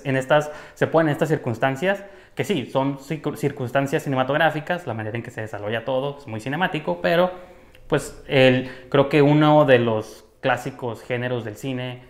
en 0.04 0.16
estas, 0.16 0.52
se 0.76 0.88
ponen 0.88 1.12
estas 1.12 1.30
circunstancias 1.30 2.04
que 2.36 2.44
sí, 2.44 2.68
son 2.68 3.00
circunstancias 3.00 4.04
cinematográficas, 4.04 4.86
la 4.86 4.94
manera 4.94 5.18
en 5.18 5.24
que 5.24 5.32
se 5.32 5.42
desarrolla 5.42 5.86
todo 5.86 6.20
es 6.20 6.28
muy 6.28 6.40
cinemático, 6.40 7.02
pero 7.02 7.32
pues 7.88 8.24
el, 8.28 8.70
creo 8.90 9.10
que 9.10 9.24
uno 9.24 9.66
de 9.66 9.80
los 9.80 10.24
clásicos 10.40 11.02
géneros 11.02 11.46
del 11.46 11.56
cine 11.56 12.04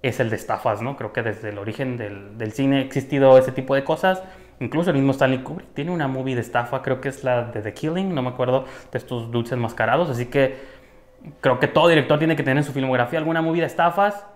es 0.00 0.20
el 0.20 0.30
de 0.30 0.36
estafas, 0.36 0.80
¿no? 0.80 0.96
Creo 0.96 1.12
que 1.12 1.22
desde 1.22 1.50
el 1.50 1.58
origen 1.58 1.98
del, 1.98 2.38
del 2.38 2.52
cine 2.52 2.78
ha 2.78 2.80
existido 2.80 3.36
ese 3.36 3.52
tipo 3.52 3.74
de 3.74 3.84
cosas. 3.84 4.22
Incluso 4.58 4.88
el 4.88 4.96
mismo 4.96 5.12
Stanley 5.12 5.40
Kubrick 5.40 5.74
tiene 5.74 5.90
una 5.90 6.08
movie 6.08 6.34
de 6.34 6.40
estafa, 6.40 6.80
creo 6.80 7.02
que 7.02 7.10
es 7.10 7.22
la 7.22 7.44
de 7.44 7.60
The 7.60 7.74
Killing, 7.74 8.14
no 8.14 8.22
me 8.22 8.30
acuerdo, 8.30 8.64
de 8.90 8.96
estos 8.96 9.30
dulces 9.30 9.52
enmascarados. 9.52 10.08
Así 10.08 10.26
que 10.26 10.56
creo 11.42 11.60
que 11.60 11.68
todo 11.68 11.88
director 11.88 12.18
tiene 12.18 12.36
que 12.36 12.42
tener 12.42 12.56
en 12.56 12.64
su 12.64 12.72
filmografía 12.72 13.18
alguna 13.18 13.42
movie 13.42 13.60
de 13.60 13.66
estafas 13.66 14.26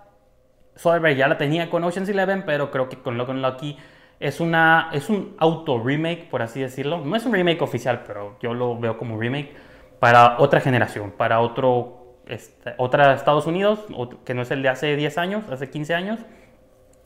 Soderbergh 0.79 1.17
ya 1.17 1.27
la 1.27 1.37
tenía 1.37 1.69
con 1.69 1.83
Ocean's 1.83 2.07
Eleven, 2.07 2.43
pero 2.45 2.71
creo 2.71 2.87
que 2.87 2.97
con 2.97 3.17
Logan 3.17 3.41
Lucky 3.41 3.77
es, 4.19 4.39
una, 4.39 4.89
es 4.93 5.09
un 5.09 5.35
auto-remake, 5.37 6.29
por 6.29 6.41
así 6.41 6.61
decirlo. 6.61 6.99
No 7.03 7.17
es 7.17 7.25
un 7.25 7.33
remake 7.33 7.61
oficial, 7.61 8.03
pero 8.07 8.37
yo 8.41 8.53
lo 8.53 8.79
veo 8.79 8.97
como 8.97 9.19
remake 9.19 9.53
para 9.99 10.39
otra 10.39 10.61
generación, 10.61 11.11
para 11.11 11.41
otro, 11.41 12.15
este, 12.27 12.75
otra 12.77 13.13
Estados 13.13 13.45
Unidos, 13.45 13.79
que 14.23 14.33
no 14.33 14.41
es 14.41 14.51
el 14.51 14.61
de 14.61 14.69
hace 14.69 14.95
10 14.95 15.17
años, 15.17 15.43
hace 15.51 15.69
15 15.69 15.93
años. 15.93 16.19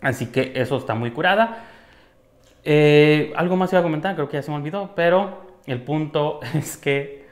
Así 0.01 0.27
que 0.27 0.53
eso 0.55 0.77
está 0.77 0.93
muy 0.93 1.09
curada. 1.09 1.63
Eh, 2.63 3.33
algo 3.35 3.55
más 3.55 3.73
iba 3.73 3.79
a 3.79 3.83
comentar, 3.83 4.13
creo 4.13 4.29
que 4.29 4.37
ya 4.37 4.43
se 4.43 4.51
me 4.51 4.57
olvidó, 4.57 4.91
pero 4.95 5.47
el 5.65 5.81
punto 5.81 6.41
es 6.53 6.77
que 6.77 7.25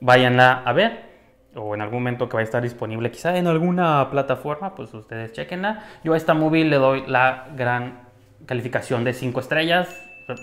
váyanla 0.00 0.62
a 0.62 0.72
ver 0.74 1.09
o 1.54 1.74
en 1.74 1.80
algún 1.80 2.00
momento 2.00 2.28
que 2.28 2.34
va 2.34 2.40
a 2.40 2.44
estar 2.44 2.62
disponible 2.62 3.10
quizá 3.10 3.36
en 3.36 3.46
alguna 3.46 4.08
plataforma, 4.10 4.74
pues 4.74 4.92
ustedes 4.94 5.32
chequenla. 5.32 5.84
Yo 6.04 6.14
a 6.14 6.16
esta 6.16 6.34
movie 6.34 6.64
le 6.64 6.76
doy 6.76 7.04
la 7.06 7.48
gran 7.56 8.08
calificación 8.46 9.04
de 9.04 9.12
5 9.12 9.40
estrellas. 9.40 9.88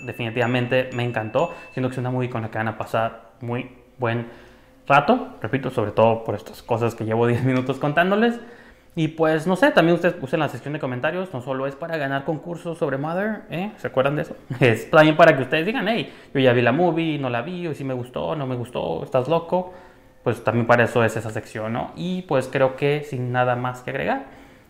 Definitivamente 0.04 0.90
me 0.92 1.04
encantó, 1.04 1.54
siendo 1.72 1.88
que 1.88 1.94
es 1.94 1.98
una 1.98 2.10
movie 2.10 2.28
con 2.28 2.42
la 2.42 2.50
que 2.50 2.58
van 2.58 2.68
a 2.68 2.76
pasar 2.76 3.30
muy 3.40 3.70
buen 3.96 4.26
rato, 4.86 5.36
repito, 5.40 5.70
sobre 5.70 5.92
todo 5.92 6.24
por 6.24 6.34
estas 6.34 6.62
cosas 6.62 6.94
que 6.94 7.04
llevo 7.04 7.26
10 7.26 7.44
minutos 7.44 7.78
contándoles. 7.78 8.38
Y 8.94 9.08
pues 9.08 9.46
no 9.46 9.54
sé, 9.54 9.70
también 9.70 9.94
ustedes 9.94 10.16
usen 10.20 10.40
la 10.40 10.48
sección 10.48 10.74
de 10.74 10.80
comentarios, 10.80 11.32
no 11.32 11.40
solo 11.40 11.68
es 11.68 11.76
para 11.76 11.96
ganar 11.96 12.24
concursos 12.24 12.78
sobre 12.78 12.98
Mother, 12.98 13.42
¿eh? 13.48 13.70
¿se 13.76 13.86
acuerdan 13.86 14.16
de 14.16 14.22
eso? 14.22 14.36
Es 14.60 14.90
también 14.90 15.16
para 15.16 15.36
que 15.36 15.42
ustedes 15.42 15.64
digan, 15.64 15.86
hey, 15.86 16.12
yo 16.34 16.40
ya 16.40 16.52
vi 16.52 16.62
la 16.62 16.72
movie, 16.72 17.16
no 17.16 17.30
la 17.30 17.42
vi, 17.42 17.68
o 17.68 17.74
si 17.74 17.84
me 17.84 17.94
gustó, 17.94 18.34
no 18.34 18.46
me 18.46 18.56
gustó, 18.56 19.04
estás 19.04 19.28
loco 19.28 19.72
pues 20.22 20.42
también 20.44 20.66
para 20.66 20.84
eso 20.84 21.04
es 21.04 21.16
esa 21.16 21.30
sección, 21.30 21.72
¿no? 21.72 21.92
Y 21.96 22.22
pues 22.22 22.48
creo 22.50 22.76
que 22.76 23.04
sin 23.04 23.32
nada 23.32 23.56
más 23.56 23.82
que 23.82 23.90
agregar, 23.90 24.26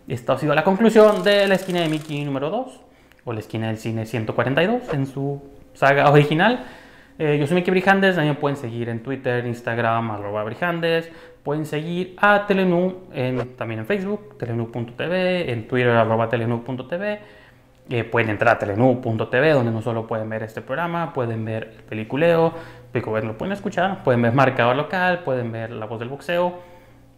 esta 0.06 0.34
ha 0.34 0.38
sido 0.38 0.54
la 0.54 0.64
conclusión 0.64 1.22
de 1.22 1.46
la 1.46 1.54
esquina 1.54 1.80
de 1.80 1.88
Mickey 1.88 2.24
número 2.24 2.50
2, 2.50 2.80
o 3.24 3.32
la 3.32 3.40
esquina 3.40 3.66
del 3.66 3.76
cine 3.76 4.06
142 4.06 4.94
en 4.94 5.06
su 5.06 5.42
saga 5.74 6.11
original. 6.11 6.64
Eh, 7.18 7.37
yo 7.38 7.46
soy 7.46 7.56
Mickey 7.56 7.70
Brijandes, 7.72 8.14
también 8.14 8.37
pueden 8.37 8.56
seguir 8.56 8.88
en 8.88 9.02
Twitter, 9.02 9.44
Instagram, 9.44 10.12
arroba 10.12 10.44
Brijandes, 10.44 11.11
pueden 11.42 11.66
seguir 11.66 12.14
a 12.18 12.46
Telenu 12.46 13.08
en, 13.12 13.56
también 13.56 13.80
en 13.80 13.87
Facebook, 13.87 14.38
telenu.tv, 14.38 15.52
en 15.52 15.68
Twitter, 15.68 15.90
arroba 15.90 16.28
telenu.tv, 16.28 17.20
Eh, 17.90 18.04
pueden 18.04 18.28
entrar 18.28 18.56
a 18.56 18.58
telenú.tv 18.58 19.52
donde 19.52 19.72
no 19.72 19.80
solo 19.80 20.06
pueden 20.06 20.28
ver 20.28 20.42
este 20.42 20.61
programa, 20.61 21.14
pueden 21.14 21.42
ver 21.46 21.74
el 21.78 21.84
peliculeo, 21.84 22.52
lo 22.92 23.38
pueden 23.38 23.53
escuchar, 23.53 24.03
pueden 24.03 24.22
ver 24.22 24.33
marcador 24.33 24.77
local, 24.77 25.20
pueden 25.20 25.53
ver 25.53 25.70
la 25.70 25.87
voz 25.87 25.98
del 26.01 26.09
boxeo, 26.09 26.59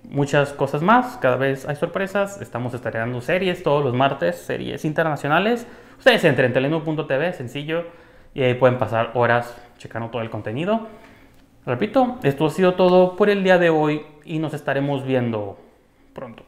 muchas 0.05 0.53
cosas 0.53 0.83
más. 0.83 1.17
Cada 1.19 1.37
vez 1.37 1.67
hay 1.69 1.77
sorpresas. 1.77 2.41
Estamos 2.41 2.75
estrenando 2.75 3.21
series 3.21 3.63
todos 3.63 3.85
los 3.85 3.95
martes, 3.95 4.37
series 4.37 4.85
internacionales. 4.85 5.67
Ustedes 5.99 6.25
entren 6.25 6.47
en 6.47 6.53
telenú.tv, 6.53 7.33
sencillo, 7.33 7.85
y 8.35 8.43
ahí 8.43 8.55
pueden 8.55 8.79
pasar 8.79 9.13
horas 9.15 9.57
checando 9.79 10.09
todo 10.09 10.23
el 10.23 10.31
contenido. 10.31 10.89
Repito, 11.67 12.19
esto 12.23 12.47
ha 12.47 12.51
sido 12.51 12.75
todo 12.75 13.17
por 13.17 13.29
el 13.29 13.45
día 13.45 13.59
de 13.59 13.71
hoy 13.71 14.03
y 14.25 14.39
nos 14.39 14.55
estaremos 14.55 15.05
viendo 15.05 15.59
pronto. 16.15 16.45